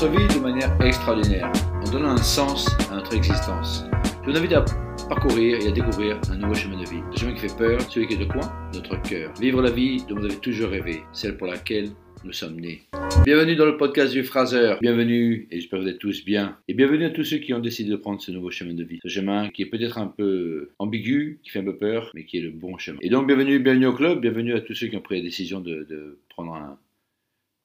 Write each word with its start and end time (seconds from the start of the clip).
notre 0.00 0.16
vie 0.16 0.32
de 0.32 0.40
manière 0.40 0.80
extraordinaire, 0.80 1.50
en 1.84 1.90
donnant 1.90 2.10
un 2.10 2.22
sens 2.22 2.68
à 2.88 2.94
notre 2.94 3.16
existence. 3.16 3.84
Je 4.24 4.30
vous 4.30 4.36
invite 4.36 4.52
à 4.52 4.64
parcourir 5.08 5.58
et 5.60 5.66
à 5.66 5.70
découvrir 5.72 6.20
un 6.30 6.36
nouveau 6.36 6.54
chemin 6.54 6.80
de 6.80 6.88
vie. 6.88 7.00
Le 7.10 7.18
chemin 7.18 7.34
qui 7.34 7.40
fait 7.40 7.56
peur, 7.56 7.80
celui 7.80 8.06
qui 8.06 8.14
est 8.14 8.18
de 8.18 8.24
quoi 8.24 8.42
Notre 8.72 9.02
cœur. 9.02 9.32
Vivre 9.40 9.60
la 9.60 9.72
vie 9.72 10.04
dont 10.08 10.14
vous 10.14 10.24
avez 10.24 10.36
toujours 10.36 10.70
rêvé, 10.70 11.02
celle 11.12 11.36
pour 11.36 11.48
laquelle 11.48 11.88
nous 12.24 12.32
sommes 12.32 12.60
nés. 12.60 12.82
Bienvenue 13.24 13.56
dans 13.56 13.64
le 13.64 13.76
podcast 13.76 14.12
du 14.12 14.22
Fraser. 14.22 14.76
Bienvenue, 14.80 15.48
et 15.50 15.58
j'espère 15.58 15.80
que 15.80 15.84
vous 15.86 15.90
êtes 15.90 15.98
tous 15.98 16.24
bien. 16.24 16.56
Et 16.68 16.74
bienvenue 16.74 17.06
à 17.06 17.10
tous 17.10 17.24
ceux 17.24 17.38
qui 17.38 17.52
ont 17.52 17.58
décidé 17.58 17.90
de 17.90 17.96
prendre 17.96 18.20
ce 18.20 18.30
nouveau 18.30 18.52
chemin 18.52 18.74
de 18.74 18.84
vie. 18.84 19.00
Ce 19.02 19.08
chemin 19.08 19.48
qui 19.48 19.62
est 19.62 19.66
peut-être 19.66 19.98
un 19.98 20.06
peu 20.06 20.70
ambigu, 20.78 21.40
qui 21.42 21.50
fait 21.50 21.58
un 21.58 21.64
peu 21.64 21.76
peur, 21.76 22.12
mais 22.14 22.24
qui 22.24 22.38
est 22.38 22.42
le 22.42 22.50
bon 22.50 22.78
chemin. 22.78 22.98
Et 23.02 23.10
donc, 23.10 23.26
bienvenue, 23.26 23.58
bienvenue 23.58 23.86
au 23.86 23.94
club. 23.94 24.20
Bienvenue 24.20 24.54
à 24.54 24.60
tous 24.60 24.74
ceux 24.74 24.86
qui 24.86 24.96
ont 24.96 25.00
pris 25.00 25.16
la 25.16 25.22
décision 25.22 25.58
de, 25.58 25.84
de 25.90 26.18
prendre 26.28 26.54
un, 26.54 26.78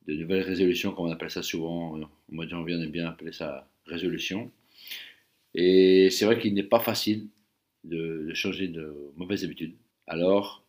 de 0.07 0.16
nouvelles 0.16 0.43
résolutions, 0.43 0.91
comme 0.91 1.05
on 1.05 1.12
appelle 1.12 1.30
ça 1.30 1.43
souvent. 1.43 1.98
Au 1.98 2.07
mois 2.30 2.45
de 2.45 2.49
janvier, 2.49 2.75
on 2.75 2.81
aime 2.81 2.91
bien 2.91 3.07
appeler 3.07 3.31
ça 3.31 3.67
résolution. 3.85 4.52
Et 5.53 6.09
c'est 6.09 6.26
vrai 6.26 6.39
qu'il 6.39 6.53
n'est 6.53 6.63
pas 6.63 6.79
facile 6.79 7.27
de, 7.84 8.31
changer 8.34 8.67
de 8.67 9.12
mauvaises 9.16 9.43
habitudes. 9.43 9.76
Alors, 10.07 10.66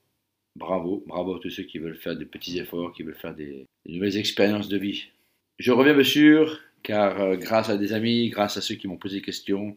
bravo, 0.56 1.04
bravo 1.06 1.36
à 1.36 1.40
tous 1.40 1.50
ceux 1.50 1.62
qui 1.64 1.78
veulent 1.78 1.96
faire 1.96 2.16
des 2.16 2.26
petits 2.26 2.58
efforts, 2.58 2.92
qui 2.92 3.02
veulent 3.02 3.14
faire 3.14 3.34
des, 3.34 3.66
des 3.86 3.92
nouvelles 3.92 4.16
expériences 4.16 4.68
de 4.68 4.78
vie. 4.78 5.08
Je 5.58 5.72
reviens 5.72 5.94
bien 5.94 6.04
sûr, 6.04 6.60
car 6.82 7.20
euh, 7.20 7.36
grâce 7.36 7.70
à 7.70 7.78
des 7.78 7.92
amis, 7.92 8.28
grâce 8.30 8.56
à 8.56 8.60
ceux 8.60 8.74
qui 8.74 8.88
m'ont 8.88 8.98
posé 8.98 9.16
des 9.16 9.22
questions, 9.22 9.76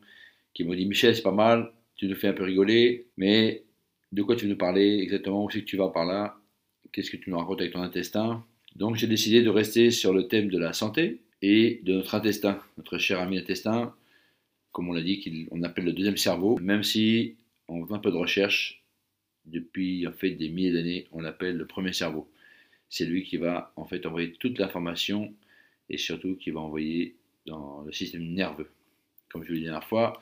qui 0.54 0.64
m'ont 0.64 0.76
dit 0.76 0.86
Michel, 0.86 1.16
c'est 1.16 1.22
pas 1.22 1.32
mal, 1.32 1.72
tu 1.96 2.08
nous 2.08 2.16
fais 2.16 2.28
un 2.28 2.34
peu 2.34 2.44
rigoler, 2.44 3.08
mais 3.18 3.64
de 4.12 4.24
quoi 4.24 4.36
tu 4.36 4.46
veux 4.46 4.52
nous 4.52 4.58
parler 4.58 5.00
exactement? 5.00 5.44
Où 5.44 5.50
c'est 5.50 5.62
que 5.62 5.66
tu 5.66 5.78
vas 5.78 5.90
par 5.90 6.06
là? 6.06 6.38
Qu'est-ce 6.92 7.12
que 7.12 7.18
tu 7.18 7.30
nous 7.30 7.38
racontes 7.38 7.62
avec 7.62 7.74
ton 7.74 7.82
intestin? 7.82 8.46
Donc 8.78 8.96
j'ai 8.96 9.08
décidé 9.08 9.42
de 9.42 9.50
rester 9.50 9.90
sur 9.90 10.14
le 10.14 10.28
thème 10.28 10.50
de 10.50 10.60
la 10.60 10.72
santé 10.72 11.22
et 11.42 11.82
de 11.84 11.94
notre 11.94 12.14
intestin, 12.14 12.62
notre 12.78 13.00
cher 13.00 13.20
ami 13.20 13.40
intestin, 13.40 13.96
comme 14.72 14.88
on 14.90 14.94
l'a 14.94 15.02
dit, 15.02 15.48
qu'on 15.50 15.64
appelle 15.64 15.86
le 15.86 15.94
deuxième 15.94 16.18
cerveau, 16.18 16.60
même 16.60 16.84
si 16.84 17.36
on 17.68 17.84
fait 17.88 17.96
un 17.96 18.00
peu 18.00 18.12
de 18.12 18.18
recherche, 18.18 18.84
depuis 19.46 20.06
en 20.06 20.12
fait 20.12 20.32
des 20.32 20.50
milliers 20.50 20.74
d'années, 20.74 21.08
on 21.12 21.22
l'appelle 21.22 21.58
le 21.58 21.66
premier 21.66 21.92
cerveau. 21.92 22.30
C'est 22.88 23.06
lui 23.06 23.24
qui 23.24 23.38
va 23.38 23.74
en 23.78 23.86
fait 23.86 24.06
envoyer 24.06 24.34
toute 24.34 24.60
l'information 24.60 25.34
et 25.90 25.98
surtout 25.98 26.36
qui 26.36 26.52
va 26.52 26.60
envoyer 26.60 27.16
dans 27.48 27.82
le 27.82 27.92
système 27.92 28.32
nerveux, 28.32 28.70
comme 29.32 29.42
je 29.42 29.48
vous 29.48 29.54
l'ai 29.54 29.60
dit 29.62 29.66
la 29.66 29.72
dernière 29.72 29.90
fois, 29.90 30.22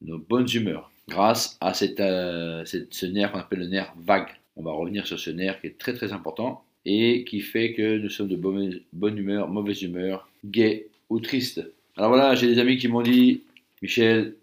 nos 0.00 0.18
bonnes 0.18 0.48
humeurs, 0.54 0.90
grâce 1.08 1.58
à 1.60 1.74
cette, 1.74 2.00
euh, 2.00 2.64
ce 2.64 3.06
nerf 3.06 3.32
qu'on 3.32 3.38
appelle 3.38 3.58
le 3.58 3.68
nerf 3.68 3.92
vague. 3.98 4.30
On 4.56 4.62
va 4.62 4.72
revenir 4.72 5.06
sur 5.06 5.18
ce 5.18 5.28
nerf 5.28 5.60
qui 5.60 5.66
est 5.66 5.78
très 5.78 5.92
très 5.92 6.14
important 6.14 6.64
et 6.84 7.24
qui 7.24 7.40
fait 7.40 7.72
que 7.72 7.98
nous 7.98 8.10
sommes 8.10 8.28
de 8.28 8.36
bonne, 8.36 9.18
humeur, 9.18 9.48
mauvaise 9.48 9.82
humeur, 9.82 10.28
gai 10.44 10.88
ou 11.08 11.20
triste. 11.20 11.64
Alors 11.96 12.10
voilà, 12.10 12.34
j'ai 12.34 12.46
des 12.48 12.58
amis 12.58 12.76
qui 12.76 12.88
m'ont 12.88 13.02
dit, 13.02 13.42
Michel, 13.82 14.36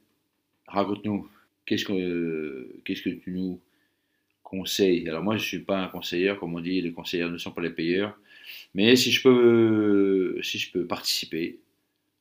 raconte-nous, 0.67 1.27
qu'est-ce 1.65 1.85
que, 1.85 1.93
euh, 1.93 2.81
tu 2.85 3.21
nous 3.27 3.59
conseilles? 4.43 5.07
Alors 5.09 5.23
moi, 5.23 5.37
je 5.37 5.43
ne 5.43 5.47
suis 5.47 5.59
pas 5.59 5.83
un 5.83 5.87
conseiller, 5.87 6.33
comme 6.39 6.55
on 6.55 6.61
dit, 6.61 6.81
les 6.81 6.91
conseillers 6.91 7.29
ne 7.29 7.37
sont 7.37 7.51
pas 7.51 7.61
les 7.61 7.71
payeurs, 7.71 8.17
mais 8.73 8.95
si 8.95 9.11
je 9.11 9.21
peux, 9.21 10.39
peux 10.73 10.85
participer 10.85 11.59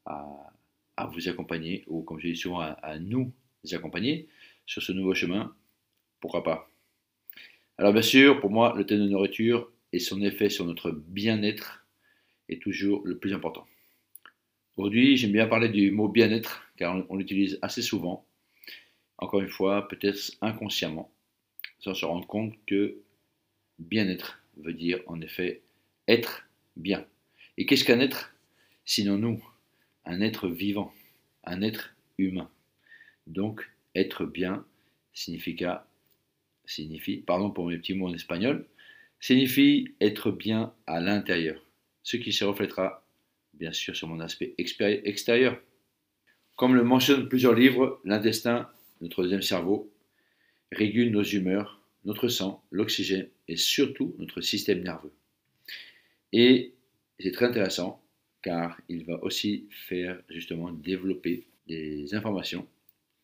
à, 0.05 0.51
à 0.97 1.07
vous 1.07 1.29
accompagner, 1.29 1.85
ou 1.87 2.03
comme 2.03 2.19
je 2.19 2.29
dis 2.29 2.37
souvent, 2.37 2.61
à, 2.61 2.71
à 2.83 2.99
nous 2.99 3.33
accompagner 3.73 4.27
sur 4.67 4.83
ce 4.83 4.93
nouveau 4.93 5.15
chemin, 5.15 5.55
pourquoi 6.21 6.43
pas? 6.43 6.71
Alors 7.77 7.93
bien 7.93 8.03
sûr, 8.03 8.41
pour 8.41 8.51
moi, 8.51 8.75
le 8.77 8.85
thème 8.85 9.01
de 9.01 9.09
nourriture 9.09 9.71
et 9.93 9.99
son 9.99 10.23
effet 10.23 10.51
sur 10.51 10.65
notre 10.65 10.91
bien-être 10.91 11.87
est 12.49 12.63
toujours 12.63 13.03
le 13.05 13.19
plus 13.19 13.33
important. 13.33 13.67
Aujourd'hui, 14.77 15.17
j'aime 15.17 15.33
bien 15.33 15.47
parler 15.47 15.69
du 15.69 15.91
mot 15.91 16.09
bien-être, 16.09 16.65
car 16.77 17.05
on, 17.11 17.17
l'utilise 17.17 17.59
assez 17.63 17.83
souvent, 17.83 18.25
encore 19.19 19.41
une 19.41 19.49
fois, 19.49 19.89
peut-être 19.89 20.33
inconsciemment, 20.41 21.11
sans 21.81 21.95
se 21.95 22.05
rendre 22.05 22.27
compte 22.27 22.55
que 22.67 22.99
bien-être 23.79 24.41
veut 24.57 24.73
dire 24.73 25.01
en 25.07 25.21
effet 25.21 25.63
être 26.07 26.49
bien. 26.77 27.05
Et 27.57 27.67
qu'est-ce 27.67 27.85
qu'un 27.85 28.01
être? 28.01 28.35
Sinon 28.85 29.19
nous, 29.19 29.45
un 30.05 30.21
être 30.21 30.49
vivant, 30.49 30.93
un 31.45 31.61
être 31.63 31.95
humain. 32.17 32.51
Donc, 33.27 33.69
être 33.95 34.25
bien 34.25 34.65
significa, 35.13 35.87
signifie, 36.65 37.17
pardon 37.17 37.51
pour 37.51 37.67
mes 37.67 37.79
petits 37.79 37.95
mots 37.95 38.09
en 38.09 38.15
espagnol, 38.15 38.67
signifie 39.21 39.95
être 40.01 40.31
bien 40.31 40.73
à 40.87 41.01
l'intérieur, 41.01 41.65
ce 42.03 42.17
qui 42.17 42.33
se 42.33 42.45
reflètera 42.45 43.05
bien 43.55 43.73
sûr 43.73 43.97
sur 43.97 44.09
mon 44.09 44.21
aspect 44.21 44.55
extérieur. 44.59 45.61
Comme 46.57 46.75
le 46.75 46.85
mentionnent 46.85 47.29
plusieurs 47.29 47.55
livres, 47.55 48.01
l'intestin, 48.05 48.69
notre 49.01 49.23
deuxième 49.23 49.43
cerveau, 49.43 49.93
régule 50.73 51.11
nos 51.11 51.23
humeurs, 51.23 51.81
notre 52.05 52.29
sang, 52.29 52.63
l'oxygène 52.71 53.29
et 53.49 53.57
surtout 53.57 54.15
notre 54.19 54.41
système 54.41 54.83
nerveux. 54.83 55.13
Et 56.33 56.75
c'est 57.19 57.33
très 57.33 57.47
intéressant 57.47 58.03
car 58.43 58.81
il 58.89 59.05
va 59.05 59.23
aussi 59.25 59.67
faire 59.71 60.21
justement 60.29 60.71
développer 60.73 61.47
des 61.67 62.15
informations 62.15 62.67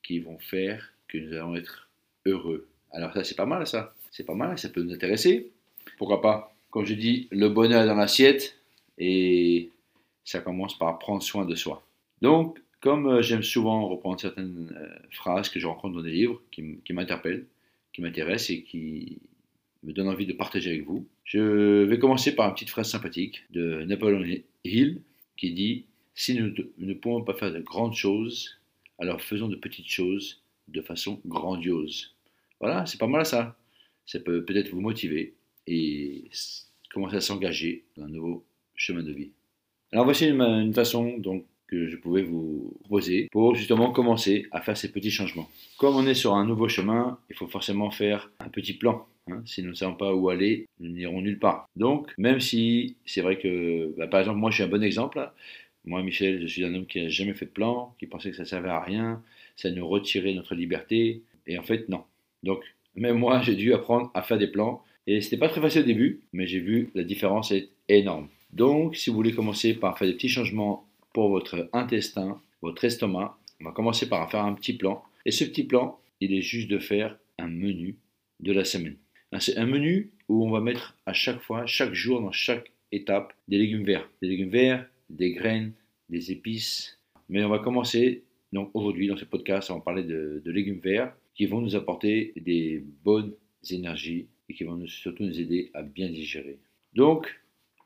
qui 0.02 0.18
vont 0.20 0.38
faire 0.38 0.92
que 1.08 1.18
nous 1.18 1.32
allons 1.34 1.56
être 1.56 1.88
heureux. 2.26 2.68
Alors 2.90 3.12
ça 3.14 3.24
c'est 3.24 3.36
pas 3.36 3.46
mal 3.46 3.66
ça, 3.66 3.94
c'est 4.10 4.24
pas 4.24 4.34
mal, 4.34 4.58
ça 4.58 4.68
peut 4.68 4.82
nous 4.82 4.92
intéresser. 4.92 5.52
Pourquoi 5.98 6.20
pas? 6.20 6.54
Comme 6.70 6.84
je 6.84 6.94
dis, 6.94 7.28
le 7.30 7.48
bonheur 7.48 7.82
est 7.82 7.86
dans 7.86 7.94
l'assiette 7.94 8.58
et 8.98 9.70
ça 10.24 10.40
commence 10.40 10.76
par 10.78 10.98
prendre 10.98 11.22
soin 11.22 11.44
de 11.44 11.54
soi. 11.54 11.86
Donc, 12.22 12.60
comme 12.80 13.06
euh, 13.06 13.22
j'aime 13.22 13.42
souvent 13.42 13.88
reprendre 13.88 14.20
certaines 14.20 14.74
euh, 14.76 15.08
phrases 15.10 15.48
que 15.48 15.60
je 15.60 15.66
rencontre 15.66 15.96
dans 15.96 16.02
des 16.02 16.10
livres 16.10 16.40
qui, 16.50 16.78
qui 16.84 16.92
m'interpellent, 16.92 17.46
qui 17.92 18.02
m'intéressent 18.02 18.50
et 18.50 18.62
qui 18.62 19.18
me 19.82 19.92
donnent 19.92 20.08
envie 20.08 20.26
de 20.26 20.32
partager 20.32 20.70
avec 20.70 20.84
vous, 20.84 21.06
je 21.24 21.84
vais 21.84 21.98
commencer 21.98 22.34
par 22.34 22.48
une 22.48 22.54
petite 22.54 22.70
phrase 22.70 22.90
sympathique 22.90 23.44
de 23.50 23.84
Napoleon 23.84 24.24
Hill 24.64 25.00
qui 25.36 25.52
dit 25.52 25.84
Si 26.14 26.34
nous 26.34 26.52
ne 26.78 26.94
pouvons 26.94 27.22
pas 27.22 27.34
faire 27.34 27.52
de 27.52 27.60
grandes 27.60 27.94
choses, 27.94 28.58
alors 28.98 29.20
faisons 29.20 29.48
de 29.48 29.56
petites 29.56 29.88
choses 29.88 30.42
de 30.68 30.80
façon 30.80 31.20
grandiose. 31.26 32.14
Voilà, 32.60 32.86
c'est 32.86 32.98
pas 32.98 33.06
mal 33.06 33.26
ça. 33.26 33.56
Ça 34.06 34.20
peut 34.20 34.44
peut-être 34.44 34.70
vous 34.70 34.80
motiver 34.80 35.34
et 35.66 36.30
commencer 36.92 37.16
à 37.16 37.20
s'engager 37.20 37.84
dans 37.96 38.04
un 38.04 38.08
nouveau 38.08 38.44
chemin 38.74 39.02
de 39.02 39.12
vie. 39.12 39.30
Alors 39.92 40.04
voici 40.04 40.26
une, 40.26 40.74
façon 40.74 41.18
donc 41.18 41.44
que 41.66 41.88
je 41.88 41.96
pouvais 41.96 42.22
vous 42.22 42.76
proposer 42.80 43.28
pour 43.30 43.54
justement 43.54 43.90
commencer 43.90 44.46
à 44.52 44.60
faire 44.60 44.76
ces 44.76 44.90
petits 44.90 45.10
changements. 45.10 45.48
Comme 45.78 45.96
on 45.96 46.06
est 46.06 46.14
sur 46.14 46.34
un 46.34 46.44
nouveau 46.44 46.68
chemin, 46.68 47.18
il 47.30 47.36
faut 47.36 47.46
forcément 47.48 47.90
faire 47.90 48.30
un 48.40 48.48
petit 48.48 48.74
plan. 48.74 49.06
hein. 49.30 49.42
Si 49.46 49.62
nous 49.62 49.70
ne 49.70 49.74
savons 49.74 49.94
pas 49.94 50.14
où 50.14 50.28
aller, 50.28 50.66
nous 50.80 50.90
n'irons 50.90 51.20
nulle 51.20 51.38
part. 51.38 51.68
Donc, 51.76 52.12
même 52.18 52.40
si 52.40 52.96
c'est 53.06 53.22
vrai 53.22 53.38
que, 53.38 53.94
bah, 53.96 54.06
par 54.06 54.20
exemple, 54.20 54.38
moi 54.38 54.50
je 54.50 54.56
suis 54.56 54.64
un 54.64 54.68
bon 54.68 54.82
exemple. 54.82 55.30
Moi, 55.84 56.02
Michel, 56.02 56.40
je 56.40 56.46
suis 56.46 56.64
un 56.64 56.74
homme 56.74 56.86
qui 56.86 57.02
n'a 57.02 57.08
jamais 57.08 57.34
fait 57.34 57.46
de 57.46 57.50
plan, 57.50 57.94
qui 57.98 58.06
pensait 58.06 58.30
que 58.30 58.36
ça 58.36 58.46
servait 58.46 58.70
à 58.70 58.80
rien, 58.80 59.22
ça 59.56 59.70
nous 59.70 59.86
retirait 59.86 60.32
notre 60.34 60.54
liberté. 60.54 61.22
Et 61.46 61.58
en 61.58 61.62
fait, 61.62 61.88
non. 61.88 62.04
Donc, 62.42 62.62
même 62.94 63.18
moi, 63.18 63.42
j'ai 63.42 63.54
dû 63.54 63.74
apprendre 63.74 64.10
à 64.14 64.22
faire 64.22 64.38
des 64.38 64.46
plans. 64.46 64.82
Et 65.06 65.20
c'était 65.20 65.36
pas 65.36 65.48
très 65.48 65.60
facile 65.60 65.82
au 65.82 65.86
début, 65.86 66.22
mais 66.32 66.46
j'ai 66.46 66.60
vu 66.60 66.90
la 66.94 67.04
différence 67.04 67.50
est 67.50 67.68
énorme. 67.88 68.28
Donc, 68.52 68.96
si 68.96 69.10
vous 69.10 69.16
voulez 69.16 69.34
commencer 69.34 69.74
par 69.74 69.98
faire 69.98 70.08
des 70.08 70.14
petits 70.14 70.28
changements 70.28 70.86
pour 71.12 71.28
votre 71.28 71.68
intestin, 71.72 72.40
votre 72.62 72.84
estomac, 72.84 73.36
on 73.60 73.64
va 73.64 73.72
commencer 73.72 74.08
par 74.08 74.30
faire 74.30 74.44
un 74.44 74.54
petit 74.54 74.72
plan. 74.72 75.02
Et 75.26 75.30
ce 75.30 75.44
petit 75.44 75.64
plan, 75.64 75.98
il 76.20 76.32
est 76.32 76.40
juste 76.40 76.70
de 76.70 76.78
faire 76.78 77.18
un 77.38 77.48
menu 77.48 77.96
de 78.40 78.52
la 78.52 78.64
semaine. 78.64 78.96
C'est 79.40 79.58
un 79.58 79.66
menu 79.66 80.12
où 80.28 80.46
on 80.46 80.50
va 80.50 80.60
mettre 80.60 80.96
à 81.06 81.12
chaque 81.12 81.40
fois, 81.40 81.66
chaque 81.66 81.92
jour, 81.92 82.20
dans 82.20 82.32
chaque 82.32 82.70
étape, 82.92 83.32
des 83.48 83.58
légumes 83.58 83.84
verts. 83.84 84.08
Des 84.22 84.28
légumes 84.28 84.50
verts, 84.50 84.86
des 85.10 85.32
graines, 85.32 85.72
des 86.08 86.30
épices. 86.30 86.98
Mais 87.28 87.44
on 87.44 87.48
va 87.48 87.58
commencer, 87.58 88.22
donc 88.52 88.70
aujourd'hui, 88.74 89.08
dans 89.08 89.16
ce 89.16 89.24
podcast, 89.24 89.70
on 89.70 89.76
va 89.76 89.80
parler 89.80 90.04
de 90.04 90.50
légumes 90.50 90.78
verts 90.78 91.12
qui 91.34 91.46
vont 91.46 91.60
nous 91.60 91.74
apporter 91.74 92.32
des 92.36 92.84
bonnes 93.04 93.34
énergies 93.70 94.28
et 94.48 94.54
qui 94.54 94.64
vont 94.64 94.86
surtout 94.86 95.24
nous 95.24 95.40
aider 95.40 95.70
à 95.74 95.82
bien 95.82 96.08
digérer. 96.08 96.58
Donc, 96.94 97.40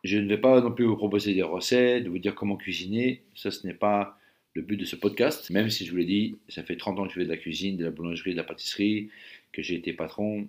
je 0.05 0.19
ne 0.19 0.29
vais 0.29 0.39
pas 0.39 0.61
non 0.61 0.73
plus 0.73 0.85
vous 0.85 0.97
proposer 0.97 1.35
des 1.35 1.43
recettes, 1.43 2.07
vous 2.07 2.19
dire 2.19 2.35
comment 2.35 2.57
cuisiner. 2.57 3.23
Ça, 3.35 3.51
ce 3.51 3.67
n'est 3.67 3.75
pas 3.75 4.19
le 4.55 4.63
but 4.63 4.77
de 4.77 4.85
ce 4.85 4.97
podcast. 4.97 5.51
Même 5.51 5.71
si 5.71 5.85
je 5.85 5.91
vous 5.91 5.97
l'ai 5.99 6.05
dit, 6.05 6.37
ça 6.49 6.63
fait 6.63 6.77
30 6.77 6.99
ans 6.99 7.03
que 7.05 7.11
je 7.11 7.15
fais 7.15 7.25
de 7.25 7.31
la 7.31 7.37
cuisine, 7.37 7.77
de 7.77 7.85
la 7.85 7.91
boulangerie, 7.91 8.33
de 8.33 8.37
la 8.37 8.45
pâtisserie, 8.45 9.11
que 9.53 9.63
j'ai 9.63 9.75
été 9.75 9.93
patron. 9.93 10.49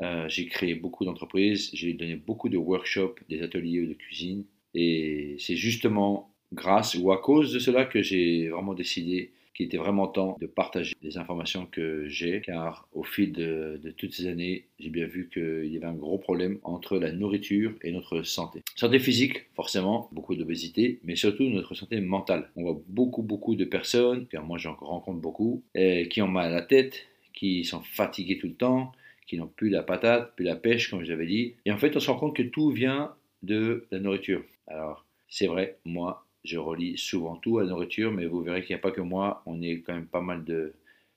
Euh, 0.00 0.28
j'ai 0.28 0.46
créé 0.46 0.74
beaucoup 0.74 1.04
d'entreprises, 1.04 1.70
j'ai 1.72 1.92
donné 1.92 2.16
beaucoup 2.16 2.48
de 2.48 2.56
workshops, 2.56 3.20
des 3.28 3.42
ateliers 3.42 3.86
de 3.86 3.94
cuisine. 3.94 4.44
Et 4.74 5.36
c'est 5.38 5.56
justement 5.56 6.34
grâce 6.52 6.96
ou 6.96 7.12
à 7.12 7.20
cause 7.20 7.52
de 7.52 7.58
cela 7.58 7.84
que 7.84 8.02
j'ai 8.02 8.48
vraiment 8.48 8.74
décidé 8.74 9.30
qu'il 9.54 9.66
était 9.66 9.76
vraiment 9.76 10.08
temps 10.08 10.36
de 10.40 10.46
partager 10.46 10.94
les 11.02 11.16
informations 11.16 11.66
que 11.66 12.08
j'ai, 12.08 12.40
car 12.40 12.88
au 12.92 13.04
fil 13.04 13.32
de, 13.32 13.80
toutes 13.96 14.12
ces 14.12 14.26
années, 14.26 14.66
j'ai 14.78 14.90
bien 14.90 15.06
vu 15.06 15.30
qu'il 15.32 15.66
y 15.66 15.76
avait 15.76 15.86
un 15.86 15.94
gros 15.94 16.18
problème 16.18 16.58
entre 16.64 16.98
la 16.98 17.12
nourriture 17.12 17.72
et 17.82 17.92
notre 17.92 18.22
santé. 18.22 18.62
Santé 18.74 18.98
physique, 18.98 19.46
forcément, 19.54 20.08
beaucoup 20.12 20.34
d'obésité, 20.34 20.98
mais 21.04 21.16
surtout 21.16 21.44
notre 21.44 21.74
santé 21.74 22.00
mentale. 22.00 22.50
On 22.56 22.62
voit 22.62 22.80
beaucoup, 22.88 23.22
beaucoup 23.22 23.54
de 23.54 23.64
personnes, 23.64 24.26
car 24.26 24.44
moi 24.44 24.58
j'en 24.58 24.74
rencontre 24.74 25.20
beaucoup, 25.20 25.62
qui 25.74 26.22
ont 26.22 26.28
mal 26.28 26.52
à 26.52 26.54
la 26.54 26.62
tête, 26.62 27.06
qui 27.32 27.64
sont 27.64 27.82
fatigués 27.82 28.38
tout 28.38 28.48
le 28.48 28.54
temps, 28.54 28.92
qui 29.26 29.36
n'ont 29.38 29.46
plus 29.46 29.70
la 29.70 29.82
patate, 29.82 30.34
plus 30.36 30.44
la 30.44 30.56
pêche, 30.56 30.90
comme 30.90 31.04
je 31.04 31.10
l'avais 31.10 31.26
dit. 31.26 31.54
Et 31.64 31.72
en 31.72 31.78
fait, 31.78 31.96
on 31.96 32.00
se 32.00 32.10
rend 32.10 32.16
compte 32.16 32.36
que 32.36 32.42
tout 32.42 32.70
vient 32.70 33.14
de 33.42 33.86
la 33.90 33.98
nourriture. 33.98 34.42
Alors, 34.66 35.04
c'est 35.28 35.46
vrai, 35.46 35.76
moi, 35.84 36.26
je 36.44 36.58
relis 36.58 36.98
souvent 36.98 37.36
tout 37.36 37.58
à 37.58 37.62
la 37.62 37.70
nourriture, 37.70 38.12
mais 38.12 38.26
vous 38.26 38.42
verrez 38.42 38.62
qu'il 38.62 38.74
n'y 38.74 38.80
a 38.80 38.82
pas 38.82 38.90
que 38.90 39.00
moi, 39.00 39.42
on 39.46 39.62
est 39.62 39.80
quand 39.80 39.94
même 39.94 40.06
pas 40.06 40.20
mal 40.20 40.44
de 40.44 40.72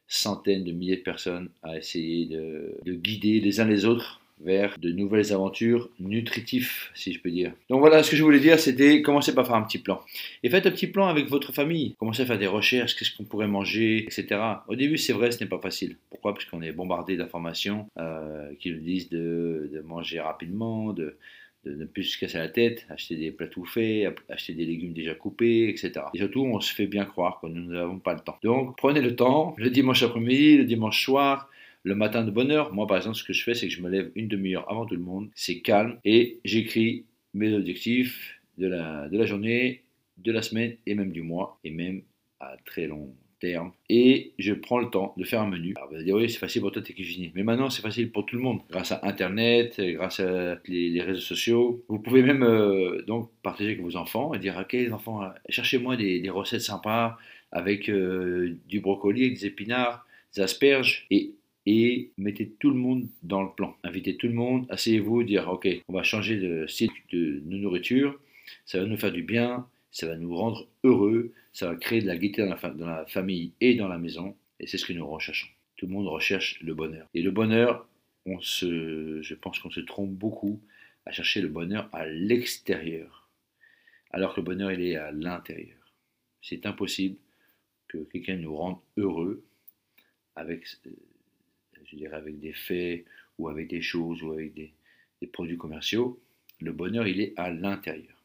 centaines 0.07 0.63
de 0.63 0.71
milliers 0.71 0.97
de 0.97 1.01
personnes 1.01 1.49
à 1.63 1.77
essayer 1.77 2.25
de, 2.25 2.77
de 2.85 2.93
guider 2.93 3.41
les 3.41 3.59
uns 3.59 3.65
les 3.65 3.85
autres 3.85 4.21
vers 4.39 4.77
de 4.79 4.91
nouvelles 4.91 5.33
aventures 5.33 5.89
nutritives, 5.99 6.91
si 6.93 7.11
je 7.11 7.19
peux 7.19 7.31
dire. 7.31 7.53
Donc 7.69 7.79
voilà, 7.79 8.03
ce 8.03 8.11
que 8.11 8.15
je 8.15 8.23
voulais 8.23 8.39
dire, 8.39 8.59
c'était 8.59 9.01
commencez 9.01 9.33
par 9.33 9.47
faire 9.47 9.55
un 9.55 9.63
petit 9.63 9.79
plan. 9.79 9.99
Et 10.43 10.49
faites 10.49 10.67
un 10.67 10.71
petit 10.71 10.87
plan 10.87 11.07
avec 11.07 11.27
votre 11.27 11.51
famille. 11.51 11.95
Commencez 11.97 12.21
à 12.21 12.25
faire 12.25 12.37
des 12.37 12.47
recherches, 12.47 12.95
qu'est-ce 12.95 13.15
qu'on 13.15 13.23
pourrait 13.23 13.47
manger, 13.47 14.03
etc. 14.03 14.39
Au 14.67 14.75
début, 14.75 14.97
c'est 14.97 15.13
vrai, 15.13 15.31
ce 15.31 15.43
n'est 15.43 15.49
pas 15.49 15.59
facile. 15.59 15.97
Pourquoi? 16.11 16.33
Parce 16.33 16.45
qu'on 16.45 16.61
est 16.61 16.71
bombardé 16.71 17.17
d'informations 17.17 17.87
euh, 17.97 18.51
qui 18.59 18.71
nous 18.71 18.79
disent 18.79 19.09
de 19.09 19.81
manger 19.85 20.19
rapidement, 20.19 20.93
de, 20.93 21.17
de 21.67 21.75
ne 21.75 21.85
plus 21.85 22.03
se 22.03 22.19
casser 22.19 22.37
la 22.37 22.49
tête, 22.49 22.85
acheter 22.89 23.15
des 23.15 23.31
plats 23.31 23.47
tout 23.47 23.65
faits, 23.65 24.15
acheter 24.29 24.53
des 24.53 24.65
légumes 24.65 24.93
déjà 24.93 25.13
coupés, 25.13 25.69
etc. 25.69 25.91
Et 26.13 26.19
surtout, 26.19 26.43
on 26.43 26.59
se 26.59 26.73
fait 26.73 26.87
bien 26.87 27.05
croire 27.05 27.39
que 27.41 27.47
nous 27.47 27.71
n'avons 27.71 27.99
pas 27.99 28.13
le 28.13 28.21
temps. 28.21 28.37
Donc, 28.43 28.77
prenez 28.77 29.01
le 29.01 29.15
temps, 29.15 29.55
le 29.57 29.69
dimanche 29.69 30.03
après-midi, 30.03 30.57
le 30.57 30.65
dimanche 30.65 31.03
soir, 31.03 31.49
le 31.83 31.95
matin 31.95 32.23
de 32.23 32.31
bonne 32.31 32.51
heure. 32.51 32.73
Moi, 32.73 32.87
par 32.87 32.97
exemple, 32.97 33.15
ce 33.15 33.23
que 33.23 33.33
je 33.33 33.43
fais, 33.43 33.53
c'est 33.53 33.67
que 33.67 33.73
je 33.73 33.81
me 33.81 33.89
lève 33.89 34.11
une 34.15 34.27
demi-heure 34.27 34.69
avant 34.69 34.85
tout 34.85 34.95
le 34.95 35.01
monde, 35.01 35.29
c'est 35.35 35.59
calme, 35.59 35.99
et 36.05 36.39
j'écris 36.43 37.05
mes 37.33 37.53
objectifs 37.53 38.39
de 38.57 38.67
la, 38.67 39.07
de 39.09 39.17
la 39.17 39.25
journée, 39.25 39.83
de 40.17 40.31
la 40.31 40.41
semaine 40.41 40.75
et 40.85 40.95
même 40.95 41.11
du 41.11 41.21
mois, 41.21 41.59
et 41.63 41.71
même 41.71 42.01
à 42.39 42.55
très 42.65 42.87
long 42.87 43.13
terme 43.39 43.71
et 43.89 44.33
je 44.39 44.53
prends 44.53 44.79
le 44.79 44.89
temps 44.89 45.13
de 45.17 45.23
faire 45.23 45.41
un 45.41 45.47
menu. 45.47 45.73
Alors, 45.75 45.89
vous 45.89 45.95
allez 45.95 46.05
dire, 46.05 46.15
oui, 46.15 46.29
c'est 46.29 46.39
facile 46.39 46.61
pour 46.61 46.71
toi, 46.71 46.81
t'es 46.81 46.93
cuisinier. 46.93 47.31
Mais 47.35 47.43
maintenant, 47.43 47.69
c'est 47.69 47.81
facile 47.81 48.11
pour 48.11 48.25
tout 48.25 48.35
le 48.35 48.41
monde. 48.41 48.59
Grâce 48.69 48.91
à 48.91 48.99
Internet, 49.03 49.79
grâce 49.79 50.19
à 50.19 50.59
les, 50.67 51.01
réseaux 51.01 51.21
sociaux. 51.21 51.83
Vous 51.87 51.99
pouvez 51.99 52.23
même 52.23 52.43
euh, 52.43 53.03
donc 53.07 53.29
partager 53.43 53.71
avec 53.71 53.81
vos 53.81 53.95
enfants 53.95 54.33
et 54.33 54.39
dire, 54.39 54.57
ok, 54.59 54.73
les 54.73 54.93
enfants, 54.93 55.23
euh, 55.23 55.29
cherchez-moi 55.49 55.95
des, 55.97 56.29
recettes 56.29 56.61
sympas 56.61 57.17
avec 57.51 57.89
euh, 57.89 58.57
du 58.67 58.79
brocoli, 58.79 59.31
des 59.31 59.45
épinards, 59.45 60.05
des 60.35 60.41
asperges 60.41 61.05
et 61.09 61.31
et 61.69 62.11
mettez 62.17 62.49
tout 62.59 62.69
le 62.69 62.77
monde 62.77 63.07
dans 63.23 63.43
le 63.43 63.49
plan. 63.49 63.75
Invitez 63.83 64.15
tout 64.15 64.27
le 64.27 64.33
monde, 64.33 64.65
asseyez-vous, 64.69 65.23
dire 65.23 65.49
ok, 65.49 65.67
on 65.89 65.93
va 65.93 66.01
changer 66.01 66.37
de 66.37 66.65
style 66.65 66.89
de 67.11 67.41
nourriture, 67.45 68.17
ça 68.65 68.79
va 68.79 68.85
nous 68.85 68.95
faire 68.95 69.11
du 69.11 69.21
bien, 69.21 69.67
ça 69.91 70.07
va 70.07 70.15
nous 70.15 70.35
rendre 70.35 70.67
heureux, 70.83 71.33
ça 71.53 71.67
va 71.67 71.75
créer 71.75 72.01
de 72.01 72.07
la 72.07 72.17
gaieté 72.17 72.45
dans 72.45 72.85
la, 72.85 73.05
famille 73.05 73.53
et 73.61 73.75
dans 73.75 73.87
la 73.87 73.97
maison, 73.97 74.35
et 74.59 74.67
c'est 74.67 74.77
ce 74.77 74.85
que 74.85 74.93
nous 74.93 75.07
recherchons. 75.07 75.47
Tout 75.75 75.87
le 75.87 75.93
monde 75.93 76.07
recherche 76.07 76.59
le 76.61 76.73
bonheur. 76.73 77.07
Et 77.13 77.21
le 77.21 77.31
bonheur, 77.31 77.87
je 78.25 79.33
pense 79.35 79.59
qu'on 79.59 79.71
se 79.71 79.79
trompe 79.79 80.11
beaucoup 80.11 80.61
à 81.05 81.11
chercher 81.11 81.41
le 81.41 81.47
bonheur 81.47 81.89
à 81.93 82.05
l'extérieur, 82.05 83.29
alors 84.11 84.33
que 84.33 84.41
le 84.41 84.45
bonheur, 84.45 84.71
il 84.71 84.81
est 84.81 84.95
à 84.95 85.11
l'intérieur. 85.11 85.77
C'est 86.41 86.65
impossible 86.65 87.17
que 87.87 87.97
quelqu'un 87.97 88.37
nous 88.37 88.55
rende 88.55 88.79
heureux 88.97 89.43
avec, 90.35 90.65
des 91.93 92.53
faits 92.53 93.05
ou 93.37 93.47
avec 93.47 93.67
des 93.69 93.81
choses 93.81 94.21
ou 94.23 94.33
avec 94.33 94.53
des 94.53 95.27
produits 95.27 95.57
commerciaux. 95.57 96.21
Le 96.59 96.71
bonheur, 96.71 97.07
il 97.07 97.21
est 97.21 97.33
à 97.37 97.49
l'intérieur. 97.49 98.16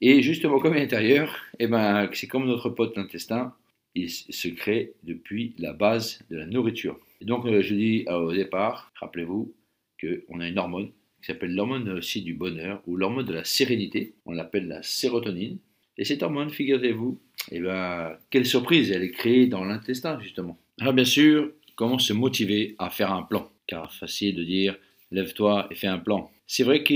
Et 0.00 0.22
justement, 0.22 0.58
comme 0.58 0.74
l'intérieur, 0.74 1.36
eh 1.58 1.66
ben, 1.66 2.08
c'est 2.12 2.26
comme 2.26 2.46
notre 2.46 2.68
pote 2.70 2.96
l'intestin, 2.96 3.54
il 3.94 4.10
se 4.10 4.48
crée 4.48 4.92
depuis 5.04 5.54
la 5.58 5.72
base 5.72 6.20
de 6.30 6.36
la 6.36 6.46
nourriture. 6.46 6.98
Et 7.20 7.24
donc, 7.24 7.46
euh, 7.46 7.62
je 7.62 7.74
dis 7.74 8.04
euh, 8.08 8.16
au 8.16 8.32
départ, 8.32 8.92
rappelez-vous 9.00 9.54
qu'on 10.00 10.40
a 10.40 10.48
une 10.48 10.58
hormone 10.58 10.90
qui 11.20 11.26
s'appelle 11.26 11.54
l'hormone 11.54 11.88
aussi 11.90 12.22
du 12.22 12.34
bonheur 12.34 12.82
ou 12.86 12.96
l'hormone 12.96 13.24
de 13.24 13.32
la 13.32 13.44
sérénité. 13.44 14.14
On 14.26 14.32
l'appelle 14.32 14.68
la 14.68 14.82
sérotonine. 14.82 15.58
Et 15.96 16.04
cette 16.04 16.22
hormone, 16.22 16.50
figurez-vous, 16.50 17.20
eh 17.52 17.60
ben, 17.60 18.18
quelle 18.30 18.46
surprise, 18.46 18.90
elle 18.90 19.04
est 19.04 19.12
créée 19.12 19.46
dans 19.46 19.64
l'intestin, 19.64 20.18
justement. 20.20 20.58
Alors, 20.80 20.92
bien 20.92 21.04
sûr, 21.04 21.52
comment 21.76 21.98
se 21.98 22.12
motiver 22.12 22.74
à 22.78 22.90
faire 22.90 23.12
un 23.12 23.22
plan? 23.22 23.48
Car 23.66 23.94
facile 23.94 24.34
de 24.34 24.44
dire, 24.44 24.76
lève-toi 25.12 25.68
et 25.70 25.76
fais 25.76 25.86
un 25.86 25.98
plan. 25.98 26.30
C'est 26.46 26.64
vrai 26.64 26.82
que 26.82 26.94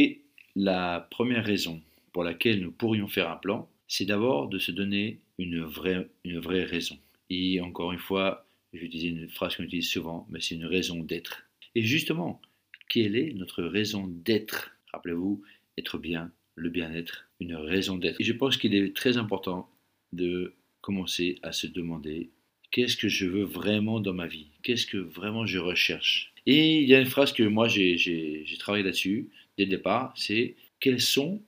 la 0.56 1.06
première 1.10 1.44
raison 1.44 1.80
pour 2.18 2.24
laquelle 2.24 2.60
nous 2.60 2.72
pourrions 2.72 3.06
faire 3.06 3.30
un 3.30 3.36
plan, 3.36 3.70
c'est 3.86 4.04
d'abord 4.04 4.48
de 4.48 4.58
se 4.58 4.72
donner 4.72 5.20
une 5.38 5.62
vraie, 5.62 6.08
une 6.24 6.40
vraie 6.40 6.64
raison. 6.64 6.98
Et 7.30 7.60
encore 7.60 7.92
une 7.92 8.00
fois, 8.00 8.44
j'utilise 8.72 9.04
une 9.04 9.28
phrase 9.28 9.54
qu'on 9.54 9.62
utilise 9.62 9.88
souvent, 9.88 10.26
mais 10.28 10.40
c'est 10.40 10.56
une 10.56 10.64
raison 10.64 10.98
d'être. 10.98 11.44
Et 11.76 11.82
justement, 11.82 12.42
quelle 12.88 13.14
est 13.14 13.32
notre 13.34 13.62
raison 13.62 14.08
d'être? 14.08 14.72
Rappelez-vous, 14.92 15.44
être 15.76 15.96
bien, 15.96 16.32
le 16.56 16.70
bien-être, 16.70 17.28
une 17.38 17.54
raison 17.54 17.96
d'être. 17.96 18.20
Et 18.20 18.24
je 18.24 18.32
pense 18.32 18.56
qu'il 18.56 18.74
est 18.74 18.96
très 18.96 19.16
important 19.16 19.70
de 20.12 20.54
commencer 20.80 21.38
à 21.44 21.52
se 21.52 21.68
demander 21.68 22.30
qu'est-ce 22.72 22.96
que 22.96 23.08
je 23.08 23.26
veux 23.26 23.44
vraiment 23.44 24.00
dans 24.00 24.12
ma 24.12 24.26
vie? 24.26 24.48
Qu'est-ce 24.64 24.86
que 24.86 24.96
vraiment 24.96 25.46
je 25.46 25.60
recherche? 25.60 26.32
Et 26.46 26.80
il 26.80 26.88
y 26.88 26.96
a 26.96 27.00
une 27.00 27.06
phrase 27.06 27.32
que 27.32 27.44
moi 27.44 27.68
j'ai 27.68 28.44
travaillé 28.58 28.82
là-dessus 28.82 29.28
dès 29.56 29.66
le 29.66 29.70
départ, 29.70 30.12
c'est 30.16 30.56
quelles 30.80 31.00
sont 31.00 31.42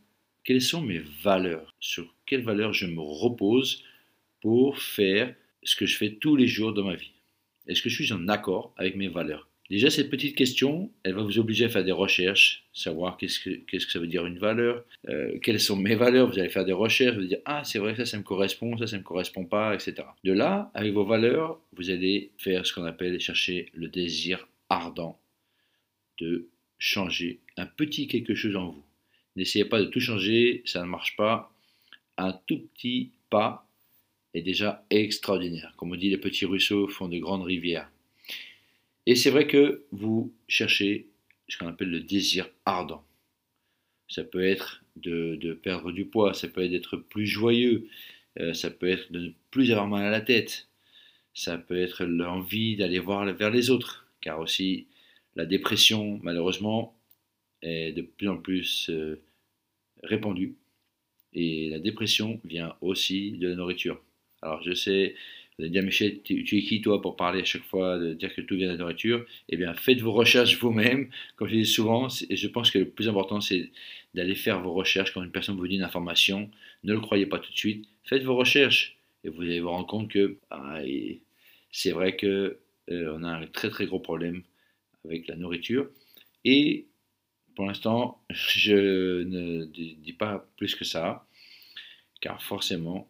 quelles 0.50 0.60
sont 0.60 0.82
mes 0.82 0.98
valeurs, 1.22 1.72
sur 1.78 2.12
quelles 2.26 2.42
valeurs 2.42 2.72
je 2.72 2.86
me 2.86 3.00
repose 3.00 3.84
pour 4.40 4.78
faire 4.78 5.32
ce 5.62 5.76
que 5.76 5.86
je 5.86 5.96
fais 5.96 6.14
tous 6.14 6.34
les 6.34 6.48
jours 6.48 6.72
dans 6.74 6.82
ma 6.82 6.96
vie? 6.96 7.12
Est-ce 7.68 7.80
que 7.82 7.88
je 7.88 8.02
suis 8.02 8.12
en 8.12 8.26
accord 8.26 8.74
avec 8.76 8.96
mes 8.96 9.06
valeurs? 9.06 9.48
Déjà, 9.70 9.90
cette 9.90 10.10
petite 10.10 10.34
question, 10.34 10.90
elle 11.04 11.14
va 11.14 11.22
vous 11.22 11.38
obliger 11.38 11.66
à 11.66 11.68
faire 11.68 11.84
des 11.84 11.92
recherches, 11.92 12.64
savoir 12.72 13.16
qu'est-ce 13.16 13.38
que, 13.38 13.78
ça 13.78 14.00
veut 14.00 14.08
dire 14.08 14.26
une 14.26 14.40
valeur, 14.40 14.84
euh, 15.08 15.38
quelles 15.40 15.60
sont 15.60 15.76
mes 15.76 15.94
valeurs, 15.94 16.28
vous 16.28 16.40
allez 16.40 16.48
faire 16.48 16.64
des 16.64 16.72
recherches, 16.72 17.14
vous 17.14 17.20
allez 17.20 17.28
dire, 17.28 17.42
ah, 17.44 17.62
c'est 17.62 17.78
vrai, 17.78 17.94
ça, 17.94 18.04
ça 18.04 18.18
me 18.18 18.24
correspond, 18.24 18.76
ça, 18.76 18.88
ça 18.88 18.96
ne 18.96 19.02
me 19.02 19.06
correspond 19.06 19.44
pas, 19.44 19.72
etc. 19.72 20.02
De 20.24 20.32
là, 20.32 20.72
avec 20.74 20.92
vos 20.92 21.04
valeurs, 21.04 21.60
vous 21.76 21.90
allez 21.90 22.32
faire 22.38 22.66
ce 22.66 22.74
qu'on 22.74 22.86
appelle 22.86 23.20
chercher 23.20 23.70
le 23.72 23.86
désir 23.86 24.48
ardent 24.68 25.16
de 26.18 26.48
changer 26.80 27.38
un 27.56 27.66
petit 27.66 28.08
quelque 28.08 28.34
chose 28.34 28.56
en 28.56 28.70
vous. 28.70 28.84
N'essayez 29.40 29.64
pas 29.64 29.80
de 29.80 29.86
tout 29.86 30.00
changer, 30.00 30.60
ça 30.66 30.82
ne 30.82 30.84
marche 30.84 31.16
pas. 31.16 31.50
Un 32.18 32.38
tout 32.46 32.58
petit 32.58 33.10
pas 33.30 33.66
est 34.34 34.42
déjà 34.42 34.84
extraordinaire. 34.90 35.72
Comme 35.78 35.92
on 35.92 35.96
dit, 35.96 36.10
les 36.10 36.18
petits 36.18 36.44
ruisseaux 36.44 36.88
font 36.88 37.08
de 37.08 37.16
grandes 37.16 37.44
rivières. 37.44 37.90
Et 39.06 39.14
c'est 39.14 39.30
vrai 39.30 39.46
que 39.46 39.86
vous 39.92 40.30
cherchez 40.46 41.06
ce 41.48 41.56
qu'on 41.56 41.68
appelle 41.68 41.88
le 41.88 42.00
désir 42.00 42.50
ardent. 42.66 43.02
Ça 44.08 44.24
peut 44.24 44.44
être 44.44 44.84
de, 44.96 45.54
perdre 45.54 45.90
du 45.90 46.04
poids, 46.04 46.34
ça 46.34 46.46
peut 46.46 46.62
être 46.62 46.72
d'être 46.72 46.98
plus 46.98 47.26
joyeux, 47.26 47.88
euh, 48.40 48.52
ça 48.52 48.70
peut 48.70 48.90
être 48.90 49.10
de 49.10 49.20
ne 49.20 49.30
plus 49.50 49.70
avoir 49.70 49.88
mal 49.88 50.04
à 50.04 50.10
la 50.10 50.20
tête, 50.20 50.68
ça 51.32 51.56
peut 51.56 51.80
être 51.80 52.04
l'envie 52.04 52.76
d'aller 52.76 52.98
voir 52.98 53.24
vers 53.32 53.50
les 53.50 53.70
autres, 53.70 54.06
car 54.20 54.38
aussi 54.38 54.86
la 55.34 55.46
dépression, 55.46 56.20
malheureusement, 56.22 56.94
est 57.62 57.92
de 57.92 58.02
plus 58.02 58.28
en 58.28 58.36
plus 58.36 58.90
euh, 58.90 59.18
répandue. 60.02 60.56
Et 61.32 61.68
la 61.70 61.78
dépression 61.78 62.40
vient 62.44 62.74
aussi 62.80 63.32
de 63.32 63.48
la 63.48 63.54
nourriture. 63.54 64.00
Alors 64.42 64.62
je 64.62 64.72
sais, 64.72 65.14
vous 65.58 65.64
allez 65.64 65.70
dire 65.70 65.82
Michel, 65.82 66.22
tu, 66.22 66.40
es 66.40 66.62
qui 66.62 66.80
toi 66.80 67.00
pour 67.00 67.16
parler 67.16 67.42
à 67.42 67.44
chaque 67.44 67.64
fois, 67.64 67.98
de 67.98 68.14
dire 68.14 68.34
que 68.34 68.40
tout 68.40 68.56
vient 68.56 68.66
de 68.66 68.72
la 68.72 68.78
nourriture? 68.78 69.24
Eh 69.48 69.56
bien 69.56 69.74
faites 69.74 70.00
vos 70.00 70.12
recherches 70.12 70.58
vous-même. 70.58 71.10
Comme 71.36 71.48
je 71.48 71.56
dis 71.56 71.66
souvent, 71.66 72.08
et 72.28 72.36
je 72.36 72.48
pense 72.48 72.70
que 72.70 72.78
le 72.78 72.88
plus 72.88 73.08
important 73.08 73.40
c'est 73.40 73.70
d'aller 74.14 74.34
faire 74.34 74.60
vos 74.60 74.72
recherches. 74.72 75.12
Quand 75.12 75.22
une 75.22 75.30
personne 75.30 75.56
vous 75.56 75.68
dit 75.68 75.76
une 75.76 75.82
information, 75.82 76.50
ne 76.84 76.92
le 76.92 77.00
croyez 77.00 77.26
pas 77.26 77.38
tout 77.38 77.52
de 77.52 77.58
suite. 77.58 77.86
Faites 78.04 78.24
vos 78.24 78.36
recherches 78.36 78.98
et 79.24 79.28
vous 79.28 79.42
allez 79.42 79.60
vous 79.60 79.68
rendre 79.68 79.86
compte 79.86 80.10
que 80.10 80.38
ah, 80.50 80.80
c'est 81.70 81.92
vrai 81.92 82.16
que 82.16 82.58
euh, 82.90 83.16
on 83.16 83.22
a 83.22 83.28
un 83.28 83.46
très 83.46 83.70
très 83.70 83.86
gros 83.86 84.00
problème 84.00 84.42
avec 85.04 85.28
la 85.28 85.36
nourriture. 85.36 85.88
Et 86.44 86.86
pour 87.60 87.66
l'instant, 87.66 88.18
je 88.30 89.20
ne 89.22 89.66
dis 89.66 90.14
pas 90.14 90.48
plus 90.56 90.74
que 90.74 90.86
ça, 90.86 91.26
car 92.22 92.42
forcément, 92.42 93.06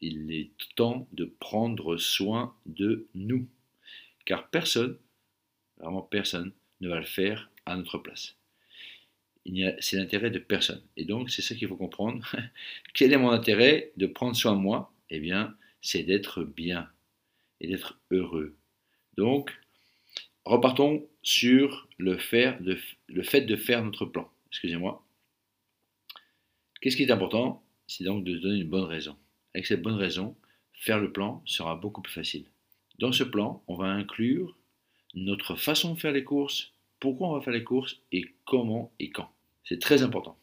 il 0.00 0.32
est 0.32 0.50
temps 0.74 1.06
de 1.12 1.26
prendre 1.38 1.96
soin 1.96 2.56
de 2.66 3.06
nous. 3.14 3.46
Car 4.24 4.48
personne, 4.50 4.98
vraiment 5.78 6.02
personne, 6.02 6.50
ne 6.80 6.88
va 6.88 6.98
le 6.98 7.06
faire 7.06 7.52
à 7.66 7.76
notre 7.76 7.98
place. 7.98 8.34
C'est 9.78 9.96
l'intérêt 9.96 10.32
de 10.32 10.40
personne. 10.40 10.82
Et 10.96 11.04
donc, 11.04 11.30
c'est 11.30 11.42
ça 11.42 11.54
qu'il 11.54 11.68
faut 11.68 11.76
comprendre. 11.76 12.28
Quel 12.94 13.12
est 13.12 13.16
mon 13.16 13.30
intérêt 13.30 13.92
de 13.96 14.06
prendre 14.06 14.34
soin 14.34 14.54
de 14.54 14.60
moi? 14.60 14.92
Eh 15.08 15.20
bien, 15.20 15.56
c'est 15.82 16.02
d'être 16.02 16.42
bien. 16.42 16.90
et 17.60 17.68
d'être 17.68 18.00
heureux. 18.10 18.56
Donc, 19.16 19.56
repartons 20.44 21.06
sur 21.22 21.88
le, 21.98 22.18
fait 22.18 22.60
de 22.60 23.56
faire 23.56 23.84
notre 23.84 24.06
plan. 24.06 24.30
Excusez-moi. 24.50 25.04
Qu'est-ce 26.80 26.96
qui 26.96 27.04
est 27.04 27.10
important? 27.10 27.62
C'est 27.86 28.04
donc 28.04 28.24
de 28.24 28.38
donner 28.38 28.60
une 28.60 28.68
bonne 28.68 28.84
raison. 28.84 29.16
Avec 29.54 29.66
cette 29.66 29.82
bonne 29.82 29.94
raison, 29.94 30.36
faire 30.72 31.00
le 31.00 31.12
plan 31.12 31.42
sera 31.46 31.76
beaucoup 31.76 32.02
plus 32.02 32.12
facile. 32.12 32.44
Dans 32.98 33.12
ce 33.12 33.24
plan, 33.24 33.62
on 33.68 33.74
va 33.74 33.86
inclure 33.86 34.56
notre 35.14 35.56
façon 35.56 35.94
de 35.94 35.98
faire 35.98 36.12
les 36.12 36.24
courses, 36.24 36.72
pourquoi 37.00 37.28
on 37.28 37.34
va 37.34 37.40
faire 37.40 37.52
les 37.52 37.64
courses 37.64 38.00
et 38.12 38.24
comment 38.44 38.92
et 38.98 39.10
quand. 39.10 39.30
C'est 39.64 39.80
très 39.80 40.02
important. 40.02 40.36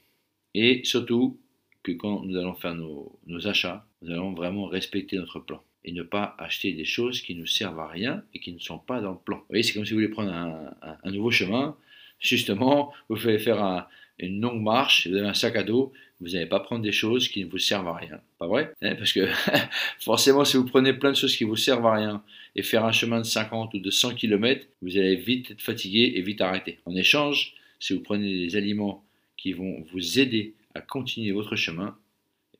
Et 0.54 0.84
surtout 0.84 1.40
que 1.84 1.92
quand 1.92 2.24
nous 2.24 2.38
allons 2.38 2.56
faire 2.56 2.76
nos, 2.76 3.20
achats, 3.48 3.88
nous 4.02 4.12
allons 4.12 4.34
vraiment 4.34 4.66
respecter 4.66 5.18
notre 5.18 5.40
plan 5.40 5.64
et 5.84 5.92
ne 5.92 6.04
pas 6.04 6.36
acheter 6.38 6.74
des 6.74 6.86
choses 6.86 7.22
qui 7.22 7.36
ne 7.36 7.46
servent 7.46 7.80
à 7.80 7.88
rien 7.88 8.24
et 8.34 8.40
qui 8.40 8.52
ne 8.54 8.60
sont 8.60 8.78
pas 8.78 9.02
dans 9.02 9.12
le 9.12 9.18
plan. 9.18 9.38
Vous 9.38 9.46
voyez, 9.50 9.64
c'est 9.64 9.74
comme 9.74 9.86
si 9.86 9.92
vous 9.92 9.98
voulez 9.98 10.10
prendre 10.10 10.32
un, 10.32 11.12
nouveau 11.12 11.32
chemin. 11.32 11.76
Justement, 12.20 12.94
vous 13.10 13.16
fallait 13.16 13.40
faire 13.40 13.64
un, 13.64 13.88
une 14.20 14.40
longue 14.40 14.62
marche, 14.62 15.08
vous 15.08 15.16
avez 15.16 15.28
un 15.28 15.34
sac 15.34 15.56
à 15.56 15.64
dos, 15.64 15.92
vous 16.20 16.30
n'allez 16.30 16.46
pas 16.46 16.60
prendre 16.60 16.84
des 16.84 16.92
choses 16.92 17.28
qui 17.28 17.44
ne 17.44 17.50
vous 17.50 17.58
servent 17.58 17.88
à 17.88 17.96
rien. 17.96 18.22
Pas 18.38 18.46
vrai? 18.46 18.74
Hein, 18.84 18.96
Parce 18.96 19.12
que 19.12 19.28
forcément, 20.00 20.46
si 20.46 20.58
vous 20.58 20.66
prenez 20.66 20.94
plein 20.94 21.12
de 21.12 21.16
choses 21.16 21.36
qui 21.36 21.46
ne 21.46 21.50
vous 21.50 21.56
servent 21.56 21.86
à 21.88 21.96
rien 21.96 22.24
et 22.56 22.62
faire 22.62 22.86
un 22.86 22.92
chemin 22.92 23.18
de 23.18 23.26
50 23.26 23.74
ou 23.74 23.80
de 23.80 23.90
100 23.90 24.16
km, 24.16 24.68
vous 24.84 24.98
allez 24.98 25.16
vite 25.16 25.52
être 25.52 25.62
fatigué 25.62 26.14
et 26.16 26.22
vite 26.22 26.42
arrêter. 26.42 26.80
En 26.86 26.96
échange, 26.96 27.56
si 27.80 27.94
vous 27.94 28.02
prenez 28.02 28.46
des 28.46 28.56
aliments 28.56 29.04
qui 29.36 29.54
vont 29.54 29.84
vous 29.92 30.20
aider 30.20 30.54
à 30.76 30.82
continuer 30.82 31.32
votre 31.32 31.56
chemin, 31.56 31.98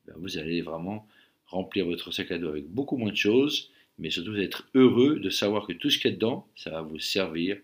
eh 0.08 0.12
vous 0.16 0.38
allez 0.38 0.60
vraiment 0.62 1.06
remplir 1.52 1.86
votre 1.86 2.10
sac 2.10 2.30
à 2.30 2.38
dos 2.38 2.48
avec 2.48 2.66
beaucoup 2.66 2.96
moins 2.96 3.10
de 3.10 3.16
choses, 3.16 3.70
mais 3.98 4.10
surtout 4.10 4.30
vous 4.30 4.36
allez 4.36 4.46
être 4.46 4.66
heureux 4.74 5.20
de 5.20 5.30
savoir 5.30 5.66
que 5.66 5.72
tout 5.72 5.90
ce 5.90 5.98
qu'il 5.98 6.10
y 6.10 6.12
a 6.12 6.16
dedans, 6.16 6.46
ça 6.56 6.70
va 6.70 6.82
vous 6.82 6.98
servir 6.98 7.58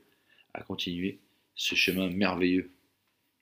à 0.55 0.63
continuer 0.63 1.19
ce 1.55 1.75
chemin 1.75 2.09
merveilleux. 2.09 2.71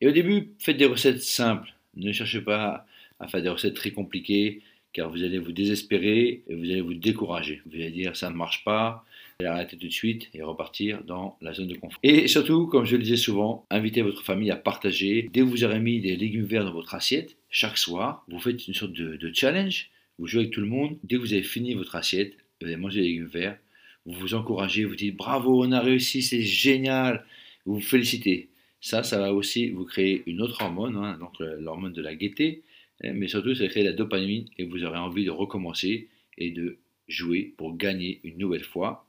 Et 0.00 0.08
au 0.08 0.12
début, 0.12 0.52
faites 0.58 0.76
des 0.76 0.86
recettes 0.86 1.22
simples. 1.22 1.74
Ne 1.94 2.12
cherchez 2.12 2.40
pas 2.40 2.86
à 3.18 3.28
faire 3.28 3.42
des 3.42 3.48
recettes 3.48 3.74
très 3.74 3.90
compliquées, 3.90 4.62
car 4.92 5.10
vous 5.10 5.22
allez 5.22 5.38
vous 5.38 5.52
désespérer 5.52 6.42
et 6.48 6.54
vous 6.54 6.64
allez 6.64 6.80
vous 6.80 6.94
décourager. 6.94 7.60
Vous 7.66 7.74
allez 7.74 7.90
dire 7.90 8.16
ça 8.16 8.30
ne 8.30 8.36
marche 8.36 8.64
pas, 8.64 9.04
vous 9.38 9.46
allez 9.46 9.54
arrêter 9.54 9.76
tout 9.76 9.86
de 9.86 9.92
suite 9.92 10.28
et 10.32 10.42
repartir 10.42 11.02
dans 11.04 11.36
la 11.40 11.52
zone 11.52 11.68
de 11.68 11.74
confort. 11.74 11.98
Et 12.02 12.28
surtout, 12.28 12.66
comme 12.66 12.84
je 12.84 12.96
le 12.96 13.02
disais 13.02 13.16
souvent, 13.16 13.66
invitez 13.70 14.02
votre 14.02 14.22
famille 14.22 14.50
à 14.50 14.56
partager. 14.56 15.28
Dès 15.32 15.40
que 15.40 15.46
vous 15.46 15.64
aurez 15.64 15.80
mis 15.80 16.00
des 16.00 16.16
légumes 16.16 16.46
verts 16.46 16.64
dans 16.64 16.72
votre 16.72 16.94
assiette, 16.94 17.36
chaque 17.50 17.78
soir, 17.78 18.24
vous 18.28 18.38
faites 18.38 18.66
une 18.68 18.74
sorte 18.74 18.92
de 18.92 19.30
challenge. 19.34 19.90
Vous 20.18 20.26
jouez 20.26 20.42
avec 20.42 20.52
tout 20.52 20.60
le 20.60 20.66
monde. 20.66 20.98
Dès 21.04 21.16
que 21.16 21.20
vous 21.20 21.32
avez 21.32 21.42
fini 21.42 21.74
votre 21.74 21.94
assiette, 21.94 22.36
vous 22.60 22.66
avez 22.66 22.76
mangé 22.76 23.00
des 23.00 23.08
légumes 23.08 23.26
verts, 23.26 23.58
vous 24.06 24.18
vous 24.18 24.34
encouragez, 24.34 24.84
vous 24.84 24.96
dites 24.96 25.16
bravo, 25.16 25.64
on 25.64 25.72
a 25.72 25.80
réussi, 25.80 26.22
c'est 26.22 26.42
génial. 26.42 27.24
Vous 27.64 27.74
vous 27.74 27.80
félicitez. 27.80 28.48
Ça, 28.80 29.02
ça 29.02 29.18
va 29.18 29.32
aussi 29.34 29.70
vous 29.70 29.84
créer 29.84 30.22
une 30.26 30.40
autre 30.40 30.62
hormone, 30.62 30.96
hein, 30.96 31.18
donc 31.18 31.38
l'hormone 31.40 31.92
de 31.92 32.02
la 32.02 32.14
gaieté, 32.14 32.62
hein, 33.02 33.12
mais 33.14 33.26
surtout 33.26 33.54
ça 33.54 33.64
va 33.64 33.68
créer 33.68 33.82
la 33.82 33.92
dopamine 33.92 34.46
et 34.58 34.64
vous 34.64 34.84
aurez 34.84 34.98
envie 34.98 35.24
de 35.24 35.30
recommencer 35.30 36.08
et 36.38 36.50
de 36.50 36.78
jouer 37.08 37.54
pour 37.56 37.76
gagner 37.76 38.20
une 38.22 38.38
nouvelle 38.38 38.64
fois. 38.64 39.06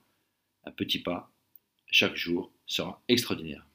Un 0.64 0.72
petit 0.72 1.00
pas 1.00 1.32
chaque 1.92 2.16
jour 2.16 2.52
sera 2.66 3.02
extraordinaire. 3.08 3.66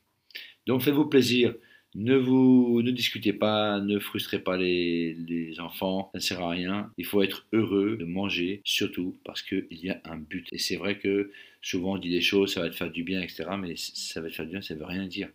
Donc 0.66 0.82
faites-vous 0.82 1.06
plaisir, 1.06 1.54
ne 1.94 2.16
vous 2.16 2.80
ne 2.82 2.90
discutez 2.90 3.32
pas, 3.32 3.80
ne 3.80 3.98
frustrez 3.98 4.38
pas 4.38 4.56
les, 4.56 5.16
enfants, 5.58 6.10
ça 6.12 6.18
ne 6.18 6.22
sert 6.22 6.40
à 6.40 6.50
rien. 6.50 6.90
Il 6.96 7.04
faut 7.04 7.22
être 7.22 7.46
heureux 7.52 7.96
de 7.98 8.04
manger, 8.04 8.62
surtout 8.64 9.16
parce 9.24 9.42
qu'il 9.42 9.66
y 9.70 9.90
a 9.90 10.00
un 10.04 10.16
but. 10.16 10.48
Et 10.52 10.58
c'est 10.58 10.76
vrai 10.76 10.98
que 10.98 11.30
souvent 11.60 11.94
on 11.94 11.98
dit 11.98 12.10
des 12.10 12.20
choses, 12.20 12.54
ça 12.54 12.62
va 12.62 12.70
te 12.70 12.74
faire 12.74 12.90
du 12.90 13.04
bien, 13.04 13.20
etc. 13.20 13.44
Mais 13.58 13.74
ça 13.76 14.20
va 14.20 14.28
te 14.28 14.34
faire 14.34 14.46
du 14.46 14.52
bien, 14.52 14.62
ça 14.62 14.74
ne 14.74 14.78
veut 14.78 14.86
rien 14.86 15.06
dire. 15.06 15.28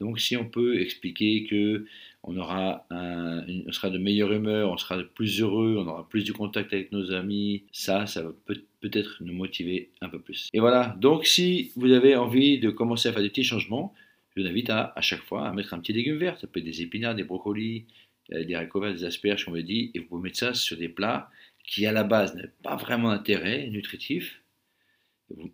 Donc 0.00 0.18
si 0.18 0.36
on 0.36 0.46
peut 0.46 0.80
expliquer 0.80 1.44
que 1.44 1.84
on, 2.22 2.36
aura 2.36 2.86
on 2.90 3.72
sera 3.72 3.90
de 3.90 3.98
meilleure 3.98 4.32
humeur, 4.32 4.70
on 4.70 4.76
sera 4.76 4.98
plus 5.02 5.40
heureux, 5.40 5.76
on 5.78 5.86
aura 5.86 6.08
plus 6.08 6.24
de 6.24 6.32
contact 6.32 6.72
avec 6.72 6.90
nos 6.90 7.12
amis, 7.12 7.64
ça, 7.70 8.06
ça 8.06 8.22
va 8.22 8.32
peut-être 8.80 9.18
nous 9.20 9.34
motiver 9.34 9.90
un 10.00 10.08
peu 10.08 10.18
plus. 10.18 10.48
Et 10.52 10.60
voilà, 10.60 10.96
donc 11.00 11.26
si 11.26 11.72
vous 11.76 11.92
avez 11.92 12.16
envie 12.16 12.58
de 12.58 12.70
commencer 12.70 13.08
à 13.08 13.12
faire 13.12 13.22
des 13.22 13.28
petits 13.28 13.44
changements, 13.44 13.94
vous 14.40 14.48
invite 14.48 14.70
à, 14.70 14.92
à 14.96 15.00
chaque 15.00 15.22
fois 15.22 15.48
à 15.48 15.52
mettre 15.52 15.74
un 15.74 15.80
petit 15.80 15.92
légume 15.92 16.16
vert, 16.16 16.38
ça 16.38 16.46
peut 16.46 16.60
être 16.60 16.66
des 16.66 16.82
épinards, 16.82 17.14
des 17.14 17.24
brocolis, 17.24 17.86
euh, 18.32 18.44
des 18.44 18.54
haricots 18.54 18.80
des 18.92 19.04
asperges, 19.04 19.46
on 19.48 19.54
l'a 19.54 19.62
dit, 19.62 19.90
et 19.94 19.98
vous 19.98 20.06
pouvez 20.06 20.22
mettre 20.22 20.38
ça 20.38 20.54
sur 20.54 20.76
des 20.76 20.88
plats 20.88 21.30
qui 21.64 21.86
à 21.86 21.92
la 21.92 22.04
base 22.04 22.34
n'ont 22.34 22.48
pas 22.62 22.76
vraiment 22.76 23.10
d'intérêt 23.10 23.68
nutritif, 23.68 24.42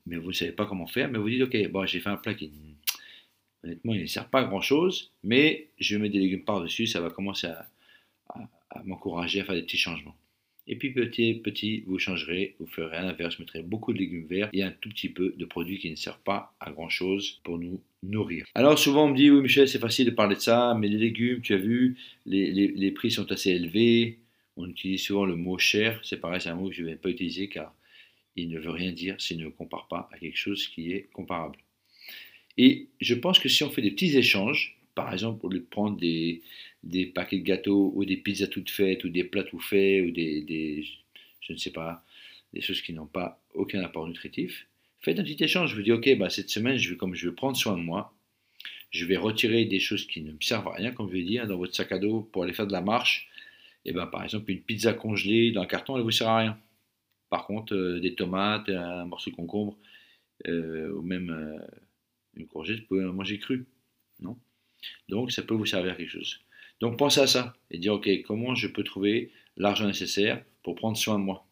mais 0.07 0.17
vous 0.17 0.29
ne 0.29 0.33
savez 0.33 0.53
pas 0.53 0.67
comment 0.67 0.87
faire, 0.87 1.11
mais 1.11 1.19
vous 1.19 1.29
dites, 1.29 1.43
ok, 1.43 1.71
bon, 1.71 1.87
j'ai 1.87 2.01
fait 2.01 2.09
un 2.09 2.17
plat 2.17 2.35
qui 2.35 2.51
Honnêtement, 3.65 3.95
il 3.95 4.03
ne 4.03 4.07
sert 4.07 4.29
pas 4.29 4.41
à 4.41 4.45
grand 4.45 4.61
chose, 4.61 5.13
mais 5.25 5.71
je 5.79 5.97
mets 5.97 6.09
des 6.09 6.21
légumes 6.21 6.45
par-dessus, 6.45 6.87
ça 6.87 7.01
va 7.01 7.11
commencer 7.11 7.49
à, 7.49 7.69
m'encourager 8.85 9.41
à 9.41 9.45
faire 9.45 9.57
des 9.57 9.63
petits 9.63 9.79
changements. 9.79 10.15
Et 10.69 10.77
puis 10.77 10.91
petit 10.91 11.35
petit, 11.35 11.85
vous 11.87 11.99
changerez, 11.99 12.57
vous 12.59 12.67
ferez 12.67 12.97
à 12.97 13.03
l'inverse, 13.03 13.37
vous 13.37 13.43
mettrez 13.43 13.63
beaucoup 13.63 13.93
de 13.93 13.99
légumes 13.99 14.27
verts 14.27 14.51
et 14.53 14.63
un 14.63 14.73
tout 14.73 14.89
petit 14.89 15.09
peu 15.09 15.35
de 15.37 15.45
produits 15.45 15.79
qui 15.79 15.91
ne 15.91 15.97
servent 15.97 16.23
pas 16.25 16.55
à 16.61 16.71
grand 16.71 16.89
chose 16.89 17.41
pour 17.45 17.59
nous 17.59 17.81
nourrir. 18.03 18.45
Alors 18.55 18.79
souvent 18.79 19.07
on 19.07 19.11
me 19.11 19.17
dit, 19.17 19.31
oui 19.31 19.41
Michel, 19.41 19.69
c'est 19.69 19.79
facile 19.79 20.07
de 20.07 20.11
parler 20.11 20.37
de 20.37 20.41
ça, 20.41 20.77
mais 20.79 20.89
les 20.89 20.99
légumes, 20.99 21.41
tu 21.41 21.55
as 21.55 21.59
vu, 21.59 21.97
les, 22.25 22.51
les 22.53 22.91
prix 22.91 23.11
sont 23.11 23.31
assez 23.31 23.51
élevés. 23.51 24.19
On 24.57 24.69
utilise 24.69 25.03
souvent 25.03 25.27
le 25.27 25.37
mot 25.37 25.59
cher, 25.59 26.01
c'est 26.03 26.21
pareil, 26.21 26.41
c'est 26.41 26.49
un 26.49 26.55
mot 26.55 26.69
que 26.69 26.75
je 26.75 26.83
ne 26.83 26.89
vais 26.89 26.97
pas 26.97 27.11
utiliser 27.11 27.49
car 27.49 27.75
il 28.37 28.49
ne 28.49 28.59
veut 28.59 28.71
rien 28.71 28.93
dire 28.93 29.21
s'il 29.21 29.39
ne 29.39 29.49
compare 29.49 29.87
pas 29.89 30.09
à 30.13 30.19
quelque 30.19 30.37
chose 30.37 30.67
qui 30.69 30.93
est 30.93 31.09
comparable. 31.13 31.59
Et 32.59 32.89
je 33.01 33.15
pense 33.15 33.39
que 33.39 33.49
si 33.49 33.65
on 33.65 33.71
fait 33.71 33.83
des 33.83 33.91
petits 33.91 34.17
échanges, 34.17 34.79
par 34.95 35.13
exemple, 35.13 35.45
au 35.45 35.51
lieu 35.51 35.63
prendre 35.63 35.97
des, 35.99 36.43
des 36.87 37.07
paquets 37.07 37.39
de 37.39 37.43
gâteaux 37.43 37.93
ou 37.95 38.05
des 38.05 38.17
pizzas 38.17 38.47
toutes 38.47 38.71
faites 38.71 39.05
ou 39.05 39.09
des 39.09 39.25
plats 39.25 39.43
tout 39.43 39.59
faits 39.59 40.07
ou 40.07 40.11
des, 40.13 40.85
je 41.41 41.53
ne 41.53 41.59
sais 41.59 41.73
pas, 41.73 42.05
des 42.53 42.61
choses 42.61 42.81
qui 42.81 42.93
n'ont 42.93 43.07
pas 43.07 43.43
aucun 43.55 43.83
apport 43.83 44.07
nutritif, 44.07 44.67
faites 45.01 45.19
un 45.19 45.25
petit 45.25 45.43
échange. 45.43 45.71
Je 45.71 45.77
vous 45.77 45.83
dis, 45.83 45.93
ok, 45.93 46.17
bah, 46.17 46.31
cette 46.31 46.51
semaine, 46.51 46.79
je 46.79 46.91
vais, 46.91 46.97
comme 46.97 47.15
je 47.15 47.29
vais 47.29 47.35
prendre 47.35 47.57
soin 47.57 47.77
de 47.77 47.83
moi, 47.83 48.15
je 48.91 49.05
vais 49.05 49.17
retirer 49.17 49.65
des 49.65 49.81
choses 49.81 50.07
qui 50.07 50.23
ne 50.23 50.33
me 50.33 50.41
servent 50.41 50.69
à 50.69 50.75
rien, 50.75 50.93
comme 50.93 51.11
je 51.11 51.17
l'ai 51.17 51.25
dit, 51.25 51.39
hein, 51.39 51.47
dans 51.47 51.59
votre 51.59 51.75
sac 51.75 51.91
à 51.93 51.99
dos 51.99 52.23
pour 52.33 52.45
aller 52.45 52.53
faire 52.53 52.67
de 52.67 52.73
la 52.73 52.81
marche. 52.81 53.29
Et 53.85 53.93
ben, 53.93 54.07
par 54.07 54.23
exemple, 54.25 54.51
une 54.51 54.63
pizza 54.63 54.93
congelée 54.95 55.53
dans 55.53 55.63
un 55.63 55.67
carton, 55.67 55.95
elle 55.95 56.01
ne 56.01 56.05
vous 56.05 56.13
sert 56.13 56.29
à 56.29 56.39
rien. 56.39 56.59
Par 57.31 57.47
contre, 57.47 57.75
euh, 57.75 58.01
des 58.01 58.15
tomates, 58.15 58.69
un 58.69 59.05
morceau 59.07 59.31
de 59.31 59.37
concombre, 59.37 59.77
euh, 60.47 60.93
ou 60.93 61.03
même 61.03 61.31
euh, 61.31 61.59
une 62.37 62.47
courgette, 62.47 62.81
vous 62.81 62.87
pouvez 62.87 63.05
la 63.05 63.13
manger 63.13 63.39
crue. 63.39 63.67
Non? 64.21 64.39
Donc, 65.09 65.33
ça 65.33 65.43
peut 65.43 65.55
vous 65.55 65.67
servir 65.67 65.93
à 65.93 65.97
quelque 65.97 66.11
chose. 66.11 66.46
Donc, 66.81 66.99
pensez 66.99 67.21
à 67.21 67.27
ça 67.27 67.55
et 67.71 67.79
dire, 67.79 67.95
OK, 67.95 68.09
comment 68.27 68.55
je 68.55 68.69
peux 68.69 68.85
trouver 68.85 69.31
l'argent 69.57 69.87
nécessaire 69.87 70.43
pour 70.63 70.75
prendre 70.75 70.97
soin 70.97 71.19
de 71.19 71.25
moi? 71.25 71.47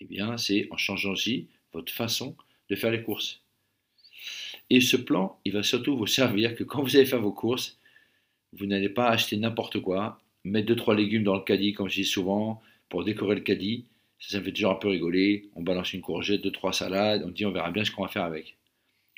Eh 0.00 0.04
bien, 0.04 0.36
c'est 0.36 0.68
en 0.70 0.76
changeant 0.76 1.12
aussi 1.12 1.48
votre 1.72 1.92
façon 1.92 2.36
de 2.68 2.76
faire 2.76 2.90
les 2.90 3.02
courses. 3.02 3.40
Et 4.70 4.80
ce 4.80 4.96
plan, 4.96 5.38
il 5.44 5.52
va 5.52 5.62
surtout 5.62 5.96
vous 5.96 6.06
servir 6.06 6.54
que 6.54 6.64
quand 6.64 6.82
vous 6.82 6.96
allez 6.96 7.06
faire 7.06 7.20
vos 7.20 7.32
courses, 7.32 7.78
vous 8.52 8.66
n'allez 8.66 8.88
pas 8.88 9.08
acheter 9.08 9.36
n'importe 9.36 9.80
quoi, 9.80 10.20
mettre 10.44 10.72
2-3 10.72 10.96
légumes 10.96 11.24
dans 11.24 11.34
le 11.34 11.42
caddie, 11.42 11.72
comme 11.72 11.88
je 11.88 11.96
dis 11.96 12.04
souvent, 12.04 12.60
pour 12.88 13.04
décorer 13.04 13.34
le 13.34 13.40
caddie. 13.40 13.86
Ça, 14.18 14.30
ça 14.30 14.38
me 14.40 14.44
fait 14.44 14.52
toujours 14.52 14.72
un 14.72 14.76
peu 14.76 14.88
rigoler. 14.88 15.48
On 15.54 15.62
balance 15.62 15.92
une 15.92 16.00
courgette, 16.00 16.44
2-3 16.44 16.72
salades, 16.72 17.22
on 17.24 17.30
dit 17.30 17.46
on 17.46 17.52
verra 17.52 17.70
bien 17.70 17.84
ce 17.84 17.90
qu'on 17.90 18.02
va 18.02 18.08
faire 18.08 18.24
avec. 18.24 18.56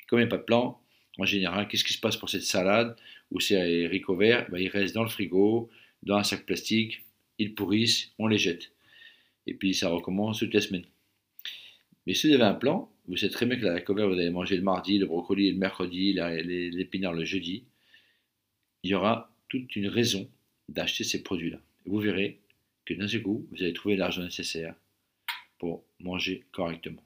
Comme 0.07 0.19
il 0.19 0.23
n'y 0.23 0.27
a 0.27 0.29
pas 0.29 0.37
de 0.37 0.43
plan, 0.43 0.79
en 1.17 1.25
général, 1.25 1.67
qu'est-ce 1.67 1.83
qui 1.83 1.93
se 1.93 1.99
passe 1.99 2.17
pour 2.17 2.29
cette 2.29 2.43
salade 2.43 2.95
ou 3.31 3.39
ces 3.39 3.85
haricots 3.85 4.15
verts? 4.15 4.49
Ben, 4.49 4.59
Ils 4.59 4.69
restent 4.69 4.95
dans 4.95 5.03
le 5.03 5.09
frigo, 5.09 5.69
dans 6.03 6.17
un 6.17 6.23
sac 6.23 6.45
plastique, 6.45 7.03
ils 7.37 7.55
pourrissent, 7.55 8.11
on 8.19 8.27
les 8.27 8.37
jette. 8.37 8.71
Et 9.47 9.53
puis 9.53 9.73
ça 9.73 9.89
recommence 9.89 10.39
toutes 10.39 10.53
les 10.53 10.61
semaines. 10.61 10.85
Mais 12.05 12.13
si 12.13 12.27
vous 12.27 12.33
avez 12.33 12.43
un 12.43 12.53
plan, 12.53 12.91
vous 13.07 13.17
savez 13.17 13.31
très 13.31 13.45
bien 13.45 13.57
que 13.57 13.65
la 13.65 13.73
vert, 13.73 14.07
vous 14.07 14.13
allez 14.13 14.29
manger 14.29 14.57
le 14.57 14.63
mardi, 14.63 14.97
le 14.97 15.05
brocoli 15.05 15.51
le 15.51 15.57
mercredi, 15.57 16.13
l'épinard 16.13 17.13
le 17.13 17.25
jeudi. 17.25 17.65
Il 18.83 18.91
y 18.91 18.95
aura 18.95 19.35
toute 19.49 19.75
une 19.75 19.87
raison 19.87 20.29
d'acheter 20.69 21.03
ces 21.03 21.23
produits-là. 21.23 21.59
Vous 21.85 21.99
verrez 21.99 22.39
que 22.85 22.93
d'un 22.93 23.07
seul 23.07 23.21
coup, 23.21 23.47
vous 23.51 23.63
allez 23.63 23.73
trouver 23.73 23.95
l'argent 23.95 24.23
nécessaire 24.23 24.75
pour 25.57 25.83
manger 25.99 26.43
correctement. 26.51 27.03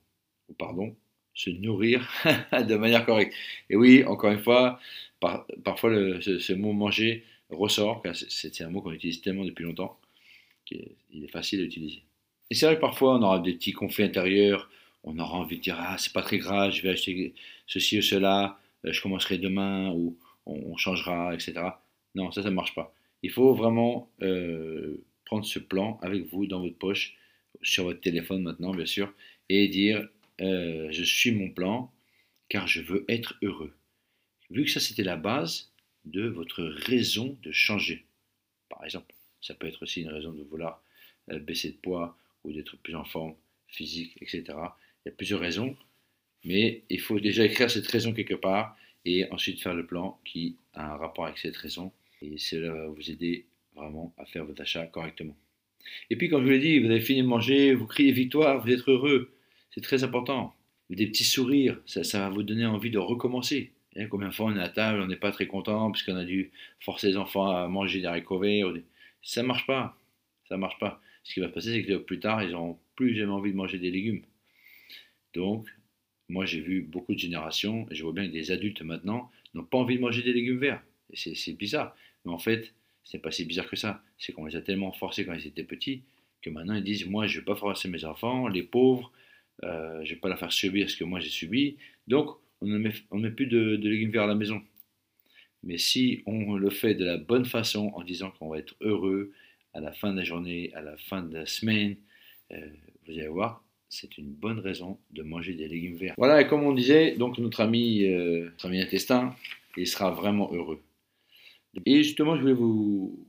Ou 0.49 0.53
pardon, 0.53 0.95
se 1.39 1.51
nourrir 1.51 2.05
de 2.51 2.75
manière 2.75 3.05
correcte. 3.05 3.33
Et 3.69 3.77
oui, 3.77 4.03
encore 4.03 4.31
une 4.31 4.43
fois, 4.43 4.77
parfois 5.63 5.89
ce, 6.21 6.53
mot 6.53 6.73
manger 6.73 7.23
ressort, 7.49 8.03
c'est 8.13 8.61
un 8.61 8.69
mot 8.69 8.81
qu'on 8.81 8.91
utilise 8.91 9.21
tellement 9.21 9.45
depuis 9.45 9.63
longtemps 9.63 9.97
qu'il 10.65 11.23
est 11.23 11.31
facile 11.31 11.61
à 11.61 11.63
utiliser. 11.63 12.03
Et 12.49 12.55
c'est 12.55 12.65
vrai 12.65 12.75
que 12.75 12.81
parfois 12.81 13.15
on 13.15 13.21
aura 13.23 13.39
des 13.39 13.53
petits 13.53 13.71
conflits 13.71 14.03
intérieurs, 14.03 14.69
on 15.05 15.17
aura 15.17 15.37
envie 15.37 15.57
de 15.57 15.61
dire 15.61 15.77
ah 15.79 15.95
c'est 15.97 16.11
pas 16.11 16.23
très 16.23 16.39
grave, 16.39 16.73
je 16.73 16.81
vais 16.81 16.89
acheter 16.89 17.33
ceci 17.67 17.99
ou 17.99 18.01
cela, 18.01 18.59
euh, 18.85 18.91
je 18.91 19.01
commencerai 19.01 19.37
demain 19.37 19.91
ou 19.91 20.17
on, 20.45 20.75
changera, 20.75 21.33
etc. 21.33 21.53
Non, 22.15 22.31
ça 22.31 22.43
ça 22.43 22.49
ne 22.49 22.55
marche 22.55 22.75
pas. 22.75 22.93
Il 23.23 23.31
faut 23.31 23.53
vraiment 23.53 24.09
euh, 24.21 24.97
prendre 25.23 25.45
ce 25.45 25.59
plan 25.59 25.99
avec 26.01 26.25
vous 26.25 26.47
dans 26.47 26.59
votre 26.59 26.77
poche, 26.77 27.15
sur 27.61 27.85
votre 27.85 28.01
téléphone 28.01 28.43
maintenant 28.43 28.73
bien 28.73 28.85
sûr, 28.85 29.13
et 29.47 29.69
dire 29.69 30.05
euh, 30.41 30.91
je 30.91 31.03
suis 31.03 31.31
mon 31.31 31.49
plan 31.49 31.91
car 32.47 32.67
je 32.67 32.81
veux 32.81 33.05
être 33.07 33.35
heureux. 33.41 33.75
Vu 34.49 34.65
que 34.65 34.71
ça 34.71 34.79
c'était 34.79 35.03
la 35.03 35.17
base 35.17 35.71
de 36.05 36.27
votre 36.27 36.63
raison 36.63 37.37
de 37.43 37.51
changer. 37.51 38.05
Par 38.69 38.83
exemple, 38.83 39.13
ça 39.41 39.53
peut 39.53 39.67
être 39.67 39.83
aussi 39.83 40.01
une 40.01 40.09
raison 40.09 40.31
de 40.31 40.43
vouloir 40.43 40.83
euh, 41.31 41.39
baisser 41.39 41.71
de 41.71 41.77
poids 41.77 42.17
ou 42.43 42.51
d'être 42.53 42.77
plus 42.77 42.95
en 42.95 43.05
forme 43.05 43.35
physique, 43.67 44.17
etc. 44.21 44.43
Il 44.47 45.07
y 45.07 45.09
a 45.09 45.11
plusieurs 45.11 45.39
raisons, 45.39 45.75
mais 46.43 46.83
il 46.89 46.99
faut 46.99 47.19
déjà 47.19 47.43
écrire 47.45 47.69
cette 47.69 47.87
raison 47.87 48.13
quelque 48.13 48.33
part 48.33 48.77
et 49.05 49.29
ensuite 49.31 49.61
faire 49.61 49.73
le 49.73 49.85
plan 49.85 50.19
qui 50.25 50.57
a 50.73 50.93
un 50.93 50.97
rapport 50.97 51.25
avec 51.25 51.37
cette 51.37 51.57
raison. 51.57 51.91
Et 52.21 52.37
cela 52.37 52.73
va 52.73 52.87
vous 52.87 53.11
aider 53.11 53.45
vraiment 53.75 54.13
à 54.17 54.25
faire 54.25 54.45
votre 54.45 54.61
achat 54.61 54.85
correctement. 54.87 55.35
Et 56.09 56.15
puis, 56.15 56.29
comme 56.29 56.41
je 56.41 56.45
vous 56.45 56.51
l'ai 56.51 56.59
dit, 56.59 56.79
vous 56.79 56.89
avez 56.89 57.01
fini 57.01 57.21
de 57.21 57.27
manger, 57.27 57.73
vous 57.73 57.87
criez 57.87 58.11
victoire, 58.11 58.61
vous 58.63 58.71
êtes 58.71 58.87
heureux. 58.87 59.33
C'est 59.71 59.81
très 59.81 60.03
important. 60.03 60.53
Des 60.89 61.07
petits 61.07 61.23
sourires, 61.23 61.79
ça, 61.85 62.19
va 62.19 62.29
vous 62.29 62.43
donner 62.43 62.65
envie 62.65 62.89
de 62.89 62.97
recommencer. 62.97 63.71
Et 63.95 64.07
combien 64.07 64.29
de 64.29 64.33
fois 64.33 64.47
on 64.47 64.55
est 64.55 64.61
à 64.61 64.69
table, 64.69 65.01
on 65.01 65.07
n'est 65.07 65.15
pas 65.15 65.31
très 65.31 65.47
content 65.47 65.91
puisqu'on 65.91 66.15
a 66.15 66.25
dû 66.25 66.51
forcer 66.79 67.07
les 67.09 67.17
enfants 67.17 67.49
à 67.51 67.67
manger 67.67 68.01
des 68.01 68.05
haricots 68.05 68.39
verts. 68.39 68.73
Ça 69.21 69.41
ne 69.41 69.47
marche 69.47 69.67
pas. 69.67 69.97
Ça 70.47 70.57
marche 70.57 70.79
pas. 70.79 71.01
Ce 71.23 71.33
qui 71.33 71.39
va 71.39 71.47
se 71.47 71.53
passer, 71.53 71.73
c'est 71.73 71.83
que 71.83 71.97
plus 71.97 72.19
tard, 72.19 72.43
ils 72.43 72.51
n'auront 72.51 72.79
plus 72.95 73.15
jamais 73.15 73.31
envie 73.31 73.51
de 73.51 73.57
manger 73.57 73.77
des 73.77 73.91
légumes. 73.91 74.23
Donc, 75.33 75.67
moi, 76.27 76.45
j'ai 76.45 76.59
vu 76.59 76.81
beaucoup 76.81 77.13
de 77.13 77.19
générations, 77.19 77.87
et 77.91 77.95
je 77.95 78.03
vois 78.03 78.13
bien 78.13 78.27
que 78.27 78.31
des 78.31 78.51
adultes 78.51 78.81
maintenant 78.81 79.29
n'ont 79.53 79.63
pas 79.63 79.77
envie 79.77 79.97
de 79.97 80.01
manger 80.01 80.23
des 80.23 80.33
légumes 80.33 80.59
verts. 80.59 80.81
C'est 81.13 81.53
bizarre. 81.53 81.95
Mais 82.25 82.31
en 82.31 82.37
fait, 82.37 82.73
c'est 83.03 83.19
pas 83.19 83.31
si 83.31 83.45
bizarre 83.45 83.67
que 83.67 83.75
ça. 83.75 84.03
C'est 84.17 84.33
qu'on 84.33 84.45
les 84.45 84.55
a 84.55 84.61
tellement 84.61 84.91
forcés 84.91 85.25
quand 85.25 85.33
ils 85.33 85.47
étaient 85.47 85.63
petits 85.63 86.03
que 86.41 86.49
maintenant 86.49 86.75
ils 86.75 86.83
disent 86.83 87.05
Moi, 87.07 87.27
je 87.27 87.35
ne 87.35 87.41
vais 87.41 87.45
pas 87.45 87.55
forcer 87.55 87.89
mes 87.89 88.05
enfants, 88.05 88.47
les 88.47 88.63
pauvres, 88.63 89.11
euh, 89.63 90.03
je 90.03 90.09
ne 90.09 90.15
vais 90.15 90.19
pas 90.19 90.29
leur 90.29 90.39
faire 90.39 90.53
subir 90.53 90.89
ce 90.89 90.97
que 90.97 91.03
moi 91.03 91.19
j'ai 91.19 91.29
subi. 91.29 91.77
Donc, 92.07 92.37
on 92.61 92.67
ne 92.67 92.77
met, 92.77 93.31
plus 93.31 93.47
de, 93.47 93.75
légumes 93.75 94.11
verts 94.11 94.23
à 94.23 94.27
la 94.27 94.35
maison. 94.35 94.61
Mais 95.63 95.77
si 95.77 96.23
on 96.25 96.55
le 96.55 96.69
fait 96.69 96.95
de 96.95 97.05
la 97.05 97.17
bonne 97.17 97.45
façon, 97.45 97.91
en 97.95 98.03
disant 98.03 98.31
qu'on 98.31 98.49
va 98.49 98.59
être 98.59 98.75
heureux 98.81 99.33
à 99.73 99.81
la 99.81 99.91
fin 99.91 100.11
de 100.11 100.17
la 100.17 100.23
journée, 100.23 100.71
à 100.73 100.81
la 100.81 100.97
fin 100.97 101.21
de 101.21 101.33
la 101.33 101.45
semaine, 101.45 101.97
euh, 102.51 102.69
vous 103.05 103.13
allez 103.13 103.27
voir, 103.27 103.63
c'est 103.89 104.17
une 104.17 104.31
bonne 104.31 104.59
raison 104.59 104.99
de 105.11 105.23
manger 105.23 105.53
des 105.53 105.67
légumes 105.67 105.97
verts. 105.97 106.15
Voilà, 106.17 106.41
et 106.41 106.47
comme 106.47 106.63
on 106.63 106.73
disait, 106.73 107.15
donc 107.17 107.37
notre 107.39 107.61
ami, 107.61 108.05
euh, 108.05 108.45
notre 108.45 108.67
ami 108.67 108.81
intestin, 108.81 109.35
il 109.77 109.87
sera 109.87 110.11
vraiment 110.11 110.51
heureux. 110.53 110.81
Et 111.85 112.03
justement, 112.03 112.35
je 112.35 112.41
voulais 112.41 112.53
vous, 112.53 113.25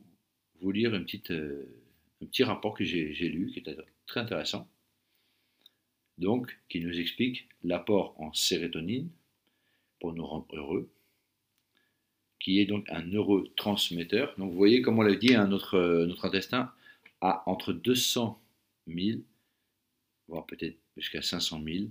lire 0.63 0.95
une 0.95 1.05
petite, 1.05 1.31
un 1.31 2.27
petit 2.27 2.45
rapport 2.45 2.75
que 2.75 2.85
j'ai 2.85 3.29
lu, 3.29 3.51
qui 3.53 3.59
est 3.61 3.77
très 4.07 4.21
intéressant, 4.21 4.69
donc 6.21 6.59
qui 6.69 6.81
nous 6.81 7.01
explique 7.01 7.49
l'apport 7.65 8.15
en 8.19 8.33
sérotonine 8.33 9.11
pour 10.01 10.13
nous 10.13 10.25
rendre 10.25 10.47
heureux, 10.53 10.91
qui 12.39 12.61
est 12.61 12.67
donc 12.67 12.89
un 12.89 13.03
neurotransmetteur. 13.03 14.35
Donc 14.39 14.53
vous 14.53 14.57
voyez, 14.57 14.83
comme 14.83 14.99
on 14.99 15.03
l'a 15.03 15.15
dit, 15.15 15.35
hein, 15.35 15.47
notre, 15.47 16.09
intestin 16.23 16.73
a 17.21 17.43
entre 17.47 17.73
200 17.73 18.41
000 18.87 19.21
voire 20.31 20.47
peut-être 20.47 20.79
jusqu'à 20.97 21.23
500 21.23 21.61
000. 21.65 21.87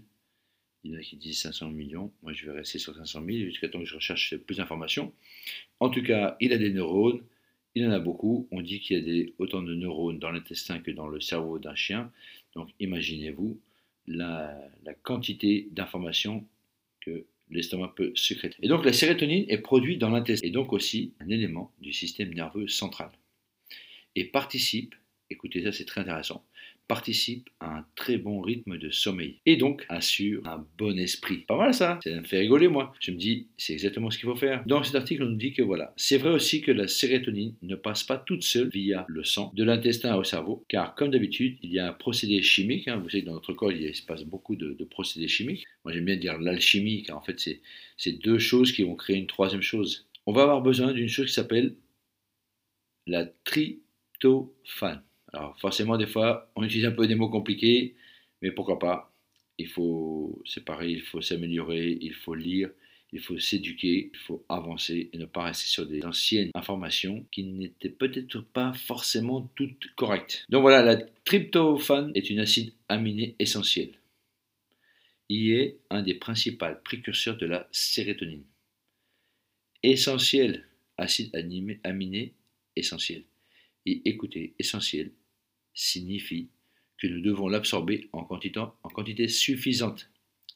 Il 0.84 0.92
y 0.92 0.96
en 0.96 1.00
a 1.00 1.02
qui 1.02 1.18
disent 1.18 1.42
500 1.42 1.70
millions. 1.70 2.12
Moi, 2.24 2.32
je 2.32 2.46
vais 2.46 2.54
rester 2.54 2.80
sur 2.80 2.96
500 2.96 3.24
000 3.26 3.38
jusqu'à 3.40 3.68
temps 3.68 3.80
que 3.80 3.86
je 3.86 3.96
recherche 3.96 4.38
plus 4.38 4.58
d'informations. 4.58 5.14
En 5.82 5.90
tout 5.90 6.02
cas, 6.02 6.38
il 6.40 6.54
a 6.54 6.58
des 6.58 6.72
neurones. 6.72 7.22
Il 7.76 7.86
en 7.86 7.92
a 7.92 8.00
beaucoup. 8.00 8.48
On 8.52 8.62
dit 8.62 8.80
qu'il 8.80 9.08
y 9.08 9.22
a 9.22 9.26
autant 9.40 9.62
de 9.62 9.76
neurones 9.76 10.20
dans 10.20 10.32
l'intestin 10.32 10.80
que 10.80 10.90
dans 10.90 11.08
le 11.08 11.20
cerveau 11.20 11.60
d'un 11.60 11.76
chien. 11.76 12.12
Donc, 12.56 12.70
imaginez-vous 12.80 13.60
la, 14.10 14.60
quantité 15.04 15.70
d'informations 15.72 16.46
que 17.02 17.26
l'estomac 17.50 17.94
peut 17.96 18.12
sécréter. 18.16 18.58
Et 18.62 18.68
donc, 18.68 18.84
la 18.84 18.94
sérotonine 18.94 19.46
est 19.48 19.60
produite 19.60 20.00
dans 20.00 20.10
l'intestin 20.10 20.46
et 20.46 20.52
donc 20.52 20.74
aussi 20.74 21.14
un 21.20 21.30
élément 21.30 21.72
du 21.80 21.94
système 21.94 22.34
nerveux 22.34 22.68
central. 22.68 23.12
Et 24.16 24.26
participe, 24.26 24.96
écoutez 25.30 25.64
ça, 25.64 25.72
c'est 25.72 25.86
très 25.86 26.02
intéressant, 26.02 26.44
participe 26.90 27.50
à 27.60 27.78
un 27.78 27.86
très 27.96 28.18
bon 28.18 28.42
rythme 28.42 28.80
de 28.80 28.90
sommeil 28.90 29.38
et 29.46 29.58
donc 29.58 29.86
assure 29.90 30.46
un 30.48 30.66
bon 30.78 30.98
esprit. 30.98 31.46
Pas 31.48 31.56
mal 31.56 31.74
ça, 31.74 32.00
ça 32.04 32.10
me 32.10 32.24
fait 32.24 32.40
rigoler 32.40 32.68
moi. 32.68 32.94
Je 33.00 33.12
me 33.12 33.16
dis, 33.16 33.48
c'est 33.58 33.74
exactement 33.74 34.10
ce 34.10 34.18
qu'il 34.18 34.28
faut 34.28 34.36
faire. 34.36 34.64
Dans 34.66 34.84
cet 34.84 34.96
article, 34.96 35.24
on 35.24 35.28
nous 35.28 35.36
dit 35.36 35.54
que 35.54 35.62
voilà, 35.62 35.94
c'est 35.98 36.18
vrai 36.18 36.32
aussi 36.32 36.62
que 36.62 36.72
la 36.72 36.88
sérotonine 36.88 37.54
ne 37.62 37.76
passe 37.76 38.04
pas 38.04 38.18
toute 38.18 38.44
seule 38.44 38.70
via 38.70 39.06
le 39.08 39.24
sang, 39.24 39.52
de 39.54 39.64
l'intestin 39.64 40.16
au 40.16 40.24
cerveau, 40.24 40.66
car 40.68 40.96
comme 40.96 41.12
d'habitude, 41.12 41.60
il 41.62 41.72
y 41.72 41.80
a 41.80 41.90
un 41.90 41.94
procédé 41.94 42.42
chimique. 42.42 42.88
Hein. 42.88 42.98
vous 42.98 43.10
savez, 43.10 43.22
dans 43.22 43.34
notre 43.34 43.54
corps, 43.54 43.72
il 43.72 43.96
se 43.96 44.04
passe 44.04 44.24
beaucoup 44.24 44.56
de, 44.56 44.76
procédés 44.90 45.28
chimiques. 45.28 45.66
Moi, 45.86 45.94
j'aime 45.94 46.06
bien 46.06 46.18
dire 46.18 46.40
l'alchimie, 46.40 47.04
car 47.04 47.18
en 47.18 47.22
fait, 47.22 47.40
c'est 47.98 48.12
deux 48.14 48.40
choses 48.40 48.72
qui 48.72 48.82
vont 48.82 48.96
créer 48.96 49.18
une 49.18 49.28
troisième 49.28 49.62
chose. 49.62 50.08
On 50.26 50.34
va 50.34 50.42
avoir 50.42 50.62
besoin 50.62 50.92
d'une 50.94 51.08
chose 51.08 51.28
qui 51.28 51.34
s'appelle 51.34 51.76
la 53.06 53.26
tryptophane. 53.44 55.04
Alors 55.34 55.60
forcément, 55.60 55.98
des 55.98 56.08
fois, 56.08 56.52
on 56.56 56.64
utilise 56.64 56.86
un 56.86 56.92
peu 56.92 57.08
des 57.08 57.16
mots 57.16 57.30
compliqués, 57.30 57.96
mais 58.42 58.52
pourquoi 58.52 58.80
pas? 58.80 59.14
Il 59.58 59.68
faut, 59.68 60.42
c'est 60.46 60.64
pareil, 60.64 60.94
il 60.94 61.02
faut 61.02 61.22
s'améliorer, 61.22 61.98
il 62.02 62.14
faut 62.14 62.34
lire, 62.34 62.70
il 63.12 63.20
faut 63.20 63.38
s'éduquer, 63.38 64.12
il 64.14 64.20
faut 64.20 64.46
avancer 64.50 65.10
et 65.12 65.18
ne 65.18 65.26
pas 65.26 65.44
rester 65.44 65.68
sur 65.68 65.86
des 65.86 66.04
anciennes 66.06 66.52
informations 66.54 67.26
qui 67.32 67.44
n'étaient 67.44 67.90
peut-être 67.90 68.42
pas 68.42 68.74
forcément 68.74 69.52
toutes 69.56 69.94
correctes. 69.96 70.46
Donc 70.50 70.62
voilà, 70.62 70.82
la 70.82 70.98
tryptophane 71.26 72.12
est 72.16 72.30
une 72.30 72.40
acide 72.40 72.74
aminé 72.88 73.36
essentiel. 73.40 73.92
Il 75.28 75.52
est 75.52 75.80
un 75.90 76.02
des 76.02 76.16
principaux 76.16 76.66
précurseurs 76.84 77.38
de 77.38 77.46
la 77.46 77.68
sérotonine. 77.72 78.46
Essentiel, 79.84 80.66
acide 80.98 81.30
aminé 81.84 82.34
essentiel. 82.76 83.24
Et 83.86 84.02
écoutez, 84.06 84.56
essentiel, 84.60 85.12
signifie 85.80 86.50
que 86.98 87.08
nous 87.08 87.22
devons 87.22 87.48
l'absorber 87.48 88.10
en 88.12 88.24
quantité, 88.24 89.28
suffisante 89.28 90.10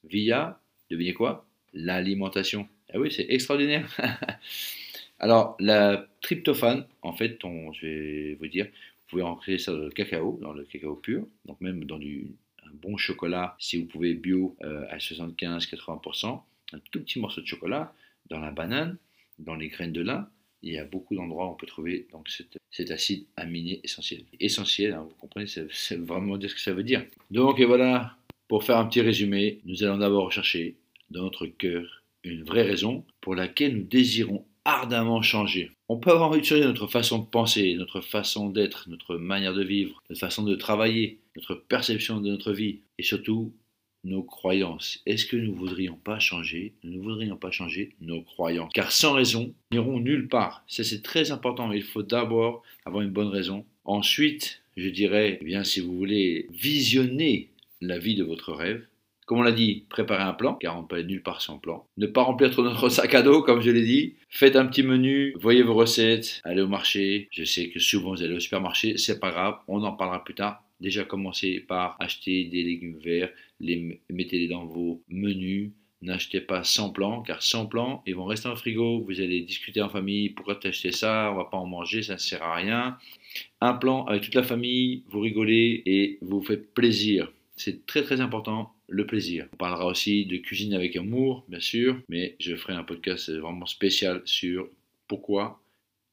via, 0.03 0.59
devinez 0.89 1.13
quoi? 1.13 1.47
L'alimentation. 1.73 2.67
Ah 2.93 2.99
oui, 2.99 3.11
c'est 3.11 3.25
extraordinaire. 3.29 3.89
Alors, 5.19 5.55
la 5.59 6.05
tryptophane, 6.21 6.85
en 7.01 7.13
fait, 7.13 7.39
je 7.41 7.85
vais 7.85 8.33
vous 8.35 8.47
dire, 8.47 8.65
vous 8.65 9.07
pouvez 9.07 9.21
en 9.21 9.35
créer 9.35 9.57
ça 9.57 9.71
dans 9.71 9.79
le 9.79 9.89
cacao, 9.89 10.37
dans 10.41 10.51
le 10.51 10.65
cacao 10.65 10.95
pur, 10.95 11.25
donc 11.45 11.61
même 11.61 11.85
dans 11.85 11.97
du, 11.97 12.35
un 12.65 12.73
bon 12.73 12.97
chocolat, 12.97 13.55
si 13.59 13.77
vous 13.77 13.85
pouvez 13.85 14.13
bio 14.15 14.57
euh, 14.63 14.85
à 14.89 14.97
75-80%, 14.97 16.41
un 16.73 16.79
tout 16.91 16.99
petit 16.99 17.19
morceau 17.19 17.39
de 17.39 17.47
chocolat, 17.47 17.93
dans 18.29 18.39
la 18.39 18.51
banane, 18.51 18.97
dans 19.39 19.55
les 19.55 19.69
graines 19.69 19.93
de 19.93 20.01
lin, 20.01 20.29
il 20.63 20.73
y 20.73 20.77
a 20.77 20.85
beaucoup 20.85 21.15
d'endroits 21.15 21.47
où 21.47 21.51
on 21.51 21.55
peut 21.55 21.67
trouver 21.67 22.07
donc, 22.11 22.29
cet, 22.71 22.91
acide 22.91 23.25
aminé 23.35 23.81
essentiel. 23.83 24.23
Essentiel, 24.39 24.93
hein, 24.93 25.05
vous 25.07 25.15
comprenez, 25.15 25.45
c'est 25.45 25.99
vraiment 25.99 26.37
dire 26.37 26.49
ce 26.49 26.55
que 26.55 26.61
ça 26.61 26.73
veut 26.73 26.83
dire. 26.83 27.05
Donc 27.29 27.59
et 27.59 27.65
voilà, 27.65 28.15
pour 28.47 28.63
faire 28.63 28.77
un 28.77 28.85
petit 28.85 29.01
résumé, 29.01 29.59
nous 29.65 29.83
allons 29.83 29.97
d'abord 29.97 30.25
rechercher 30.25 30.75
dans 31.11 31.23
notre 31.23 31.45
cœur 31.45 32.03
une 32.23 32.43
vraie 32.43 32.63
raison 32.63 33.05
pour 33.21 33.35
laquelle 33.35 33.75
nous 33.75 33.83
désirons 33.83 34.45
ardemment 34.65 35.21
changer. 35.21 35.71
On 35.89 35.97
peut 35.97 36.11
avoir 36.11 36.29
envie 36.29 36.39
de 36.39 36.45
changer 36.45 36.63
notre 36.63 36.87
façon 36.87 37.19
de 37.19 37.25
penser, 37.25 37.75
notre 37.75 37.99
façon 37.99 38.49
d'être, 38.49 38.89
notre 38.89 39.17
manière 39.17 39.53
de 39.53 39.63
vivre, 39.63 40.01
notre 40.09 40.21
façon 40.21 40.43
de 40.43 40.55
travailler, 40.55 41.19
notre 41.35 41.55
perception 41.55 42.21
de 42.21 42.29
notre 42.29 42.53
vie 42.53 42.79
et 42.97 43.03
surtout 43.03 43.53
nos 44.03 44.23
croyances. 44.23 45.01
Est-ce 45.05 45.25
que 45.25 45.37
nous 45.37 45.55
voudrions 45.55 45.95
pas 45.95 46.19
changer? 46.19 46.73
Nous 46.83 46.93
ne 46.93 47.03
voudrions 47.03 47.37
pas 47.37 47.51
changer 47.51 47.91
nos 48.01 48.21
croyances. 48.21 48.71
Car 48.73 48.91
sans 48.91 49.13
raison, 49.13 49.53
nous 49.71 49.79
n'irons 49.79 49.99
nulle 49.99 50.27
part. 50.27 50.63
Ça, 50.67 50.83
c'est 50.83 51.01
très 51.01 51.31
important. 51.31 51.71
Il 51.71 51.83
faut 51.83 52.03
d'abord 52.03 52.63
avoir 52.85 53.03
une 53.03 53.11
bonne 53.11 53.27
raison. 53.27 53.65
Ensuite, 53.85 54.61
je 54.77 54.89
dirais, 54.89 55.37
eh 55.41 55.45
bien, 55.45 55.63
si 55.63 55.79
vous 55.79 55.95
voulez 55.95 56.47
visionner 56.51 57.49
la 57.81 57.99
vie 57.99 58.15
de 58.15 58.23
votre 58.23 58.53
rêve, 58.53 58.85
comme 59.25 59.39
on 59.39 59.43
l'a 59.43 59.51
dit, 59.53 59.85
préparez 59.89 60.23
un 60.23 60.33
plan, 60.33 60.55
car 60.55 60.77
on 60.77 60.81
ne 60.81 60.87
peut 60.87 60.97
aller 60.97 61.05
nulle 61.05 61.23
part 61.23 61.41
sans 61.41 61.57
plan. 61.57 61.85
Ne 61.97 62.07
pas 62.07 62.23
remplir 62.23 62.51
trop 62.51 62.63
notre 62.63 62.89
sac 62.89 63.13
à 63.15 63.21
dos, 63.21 63.41
comme 63.41 63.61
je 63.61 63.71
l'ai 63.71 63.83
dit. 63.83 64.15
Faites 64.29 64.55
un 64.55 64.65
petit 64.65 64.83
menu, 64.83 65.33
voyez 65.39 65.63
vos 65.63 65.75
recettes, 65.75 66.41
allez 66.43 66.61
au 66.61 66.67
marché. 66.67 67.29
Je 67.31 67.43
sais 67.43 67.69
que 67.69 67.79
souvent 67.79 68.11
vous 68.11 68.23
allez 68.23 68.35
au 68.35 68.39
supermarché, 68.39 68.97
c'est 68.97 69.19
pas 69.19 69.31
grave, 69.31 69.55
on 69.67 69.83
en 69.83 69.93
parlera 69.93 70.23
plus 70.23 70.35
tard. 70.35 70.63
Déjà 70.83 71.05
commencez 71.05 71.61
par 71.61 71.95
acheter 72.01 72.43
des 72.43 72.61
légumes 72.61 72.97
verts, 72.97 73.31
les, 73.61 74.01
mettez-les 74.09 74.49
dans 74.49 74.65
vos 74.65 75.01
menus. 75.07 75.71
N'achetez 76.01 76.41
pas 76.41 76.65
sans 76.65 76.89
plan, 76.89 77.21
car 77.21 77.41
sans 77.41 77.67
plan, 77.67 78.03
ils 78.05 78.13
vont 78.13 78.25
rester 78.25 78.49
en 78.49 78.57
frigo. 78.57 78.99
Vous 78.99 79.21
allez 79.21 79.39
discuter 79.39 79.81
en 79.81 79.87
famille. 79.87 80.31
Pourquoi 80.31 80.55
t'as 80.55 80.69
acheté 80.69 80.91
ça 80.91 81.31
On 81.31 81.37
va 81.37 81.45
pas 81.45 81.55
en 81.55 81.65
manger, 81.65 82.03
ça 82.03 82.15
ne 82.15 82.19
sert 82.19 82.43
à 82.43 82.55
rien. 82.55 82.97
Un 83.61 83.75
plan 83.75 84.03
avec 84.07 84.23
toute 84.23 84.35
la 84.35 84.43
famille, 84.43 85.03
vous 85.07 85.21
rigolez 85.21 85.83
et 85.85 86.17
vous 86.21 86.43
faites 86.43 86.73
plaisir. 86.73 87.31
C'est 87.55 87.85
très 87.85 88.03
très 88.03 88.19
important, 88.19 88.73
le 88.89 89.05
plaisir. 89.05 89.47
On 89.53 89.55
parlera 89.55 89.85
aussi 89.85 90.25
de 90.25 90.35
cuisine 90.35 90.73
avec 90.73 90.97
amour, 90.97 91.45
bien 91.47 91.61
sûr, 91.61 91.97
mais 92.09 92.35
je 92.41 92.57
ferai 92.57 92.73
un 92.73 92.83
podcast 92.83 93.31
vraiment 93.31 93.67
spécial 93.67 94.21
sur 94.25 94.67
pourquoi 95.07 95.61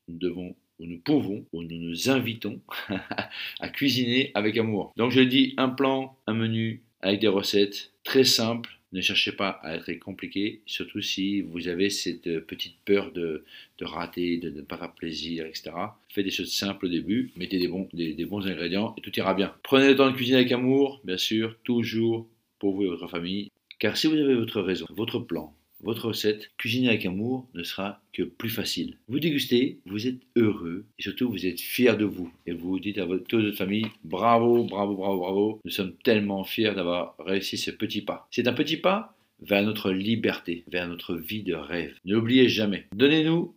nous 0.07 0.17
devons 0.19 0.55
où 0.81 0.87
nous 0.87 0.99
pouvons, 0.99 1.45
où 1.53 1.63
nous 1.63 1.79
nous 1.79 2.11
invitons 2.11 2.61
à 3.61 3.69
cuisiner 3.69 4.33
avec 4.35 4.57
amour. 4.57 4.93
Donc 4.97 5.13
je 5.13 5.21
dis 5.21 5.55
un 5.57 5.69
plan, 5.69 6.17
un 6.27 6.35
menu 6.35 6.83
avec 7.03 7.21
des 7.21 7.29
recettes 7.29 7.93
très 8.03 8.25
simple. 8.25 8.71
Ne 8.93 9.01
cherchez 9.01 9.31
pas 9.31 9.51
à 9.63 9.77
être 9.77 10.01
compliqué, 10.01 10.63
surtout 10.67 11.01
si 11.01 11.43
vous 11.43 11.69
avez 11.69 11.91
cette 11.91 12.41
petite 12.41 12.75
peur 12.85 13.13
de, 13.13 13.45
rater, 13.81 14.39
de 14.39 14.51
ne 14.51 14.63
pas 14.63 14.77
faire 14.79 14.93
plaisir, 14.93 15.47
etc. 15.47 15.71
Faites 16.09 16.25
des 16.25 16.33
choses 16.33 16.53
simples 16.53 16.87
au 16.87 16.89
début, 16.89 17.31
mettez 17.37 17.59
des 17.59 17.69
bons, 17.69 17.89
des 17.93 18.25
bons 18.25 18.45
ingrédients 18.49 18.97
et 18.99 19.01
tout 19.01 19.17
ira 19.17 19.35
bien. 19.35 19.55
Prenez 19.63 19.87
le 19.87 19.97
temps 19.97 20.11
de 20.11 20.17
cuisiner 20.17 20.39
avec 20.39 20.51
amour, 20.51 21.01
bien 21.05 21.19
sûr, 21.19 21.57
toujours 21.63 22.27
pour 22.59 22.75
vous 22.75 22.83
et 22.83 22.89
votre 22.89 23.07
famille. 23.07 23.53
Car 23.79 23.97
si 23.97 24.09
vous 24.09 24.17
avez 24.17 24.35
votre 24.35 24.61
raison, 24.61 24.87
votre 24.91 25.21
plan, 25.21 25.55
votre 25.83 26.09
recette, 26.09 26.51
cuisiner 26.59 26.89
avec 26.89 27.07
amour 27.07 27.49
ne 27.55 27.63
sera 27.63 28.01
que 28.13 28.23
plus 28.23 28.51
facile. 28.51 28.99
Vous 29.09 29.21
dégustez, 29.21 29.79
vous 29.87 30.07
êtes 30.07 30.21
heureux 30.37 30.85
et 30.99 31.03
surtout 31.03 31.31
vous 31.31 31.47
êtes 31.47 31.61
fier 31.61 31.97
de 31.97 32.05
vous. 32.05 32.33
Et 32.47 32.53
vous 32.53 32.79
dites 32.79 32.99
à 32.99 33.07
votre, 33.07 33.25
toute 33.25 33.57
famille, 33.57 33.87
bravo, 34.05 34.65
bravo, 34.65 34.95
bravo, 34.95 35.19
bravo. 35.19 35.61
Nous 35.65 35.71
sommes 35.71 35.95
tellement 36.05 36.45
fiers 36.45 36.75
d'avoir 36.75 37.15
réussi 37.19 37.57
ce 37.57 37.71
petit 37.71 38.03
pas. 38.03 38.29
C'est 38.31 38.49
un 38.49 38.53
petit 38.53 38.77
pas 38.77 39.17
vers 39.41 39.65
notre 39.65 39.91
liberté, 39.91 40.65
vers 40.71 40.89
notre 40.89 41.15
vie 41.15 41.43
de 41.43 41.55
rêve. 41.55 41.95
Ne 42.05 42.15
l'oubliez 42.15 42.49
jamais. 42.49 42.87
Donnez-nous 42.95 43.55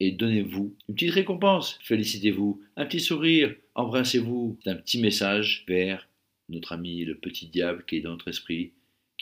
et 0.00 0.12
donnez-vous 0.12 0.76
une 0.88 0.94
petite 0.94 1.12
récompense. 1.12 1.78
Félicitez-vous, 1.82 2.60
un 2.76 2.86
petit 2.86 3.00
sourire, 3.00 3.54
embrassez-vous. 3.74 4.58
C'est 4.62 4.70
un 4.70 4.76
petit 4.76 5.00
message 5.00 5.64
vers 5.68 6.08
notre 6.48 6.72
ami 6.72 7.04
le 7.04 7.14
petit 7.14 7.46
diable 7.46 7.84
qui 7.86 7.96
est 7.96 8.00
dans 8.00 8.10
notre 8.10 8.28
esprit 8.28 8.72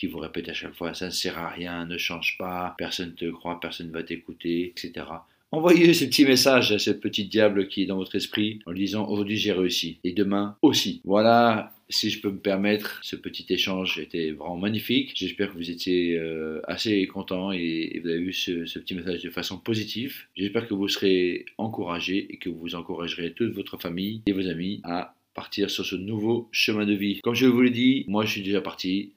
qui 0.03 0.09
vous 0.09 0.19
répète 0.19 0.49
à 0.49 0.53
chaque 0.53 0.75
fois 0.75 0.95
ça 0.95 1.07
ne 1.07 1.11
sert 1.13 1.39
à 1.39 1.49
rien, 1.49 1.87
ne 1.87 1.97
change 1.97 2.37
pas, 2.37 2.75
personne 2.77 3.11
ne 3.11 3.15
te 3.15 3.31
croit, 3.31 3.61
personne 3.61 3.87
ne 3.87 3.93
va 3.93 4.03
t'écouter, 4.03 4.75
etc. 4.77 5.07
Envoyez 5.53 5.95
ce 5.95 6.07
petit 6.07 6.25
message 6.25 6.73
à 6.73 6.81
ce 6.81 6.91
petit 6.91 7.27
diable 7.27 7.69
qui 7.69 7.85
est 7.85 7.87
dans 7.87 7.99
votre 7.99 8.17
esprit 8.17 8.59
en 8.67 8.73
lui 8.73 8.81
disant 8.81 9.07
aujourd'hui 9.07 9.37
j'ai 9.37 9.53
réussi 9.53 10.01
et 10.03 10.11
demain 10.11 10.57
aussi. 10.61 11.03
Voilà, 11.05 11.73
si 11.89 12.11
je 12.11 12.21
peux 12.21 12.33
me 12.33 12.41
permettre, 12.41 12.99
ce 13.05 13.15
petit 13.15 13.47
échange 13.49 14.01
était 14.01 14.33
vraiment 14.33 14.57
magnifique. 14.57 15.13
J'espère 15.15 15.53
que 15.53 15.57
vous 15.57 15.71
étiez 15.71 16.19
euh, 16.19 16.61
assez 16.65 17.07
content 17.07 17.53
et, 17.53 18.01
vous 18.03 18.09
avez 18.09 18.19
vu 18.19 18.33
ce, 18.33 18.79
petit 18.81 18.97
message 18.97 19.23
de 19.23 19.31
façon 19.31 19.57
positive. 19.57 20.23
J'espère 20.35 20.67
que 20.67 20.75
vous 20.75 20.89
serez 20.89 21.45
encouragés 21.59 22.27
et 22.29 22.39
que 22.39 22.51
vous 22.51 22.75
encouragerez 22.75 23.35
toute 23.35 23.53
votre 23.53 23.77
famille 23.77 24.23
et 24.27 24.33
vos 24.33 24.49
amis 24.49 24.81
à 24.83 25.15
partir 25.33 25.71
sur 25.71 25.87
ce 25.87 25.95
nouveau 25.95 26.49
chemin 26.51 26.87
de 26.87 26.93
vie. 26.93 27.21
Comme 27.23 27.37
je 27.37 27.47
vous 27.47 27.61
l'ai 27.63 27.71
dit, 27.71 28.05
moi 28.09 28.25
je 28.25 28.33
suis 28.33 28.43
déjà 28.43 28.61
parti. 28.61 29.13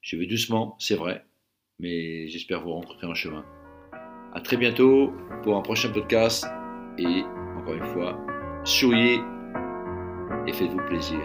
Je 0.00 0.16
vais 0.16 0.26
doucement, 0.26 0.76
c'est 0.78 0.96
vrai, 0.96 1.24
mais 1.78 2.28
j'espère 2.28 2.62
vous 2.62 2.72
rencontrer 2.72 3.06
en 3.06 3.14
chemin. 3.14 3.44
À 4.32 4.40
très 4.40 4.56
bientôt 4.56 5.12
pour 5.42 5.56
un 5.56 5.62
prochain 5.62 5.90
podcast 5.90 6.46
et 6.98 7.22
encore 7.58 7.74
une 7.74 7.86
fois, 7.92 8.18
souriez 8.64 9.20
et 10.46 10.52
faites-vous 10.52 10.86
plaisir. 10.86 11.20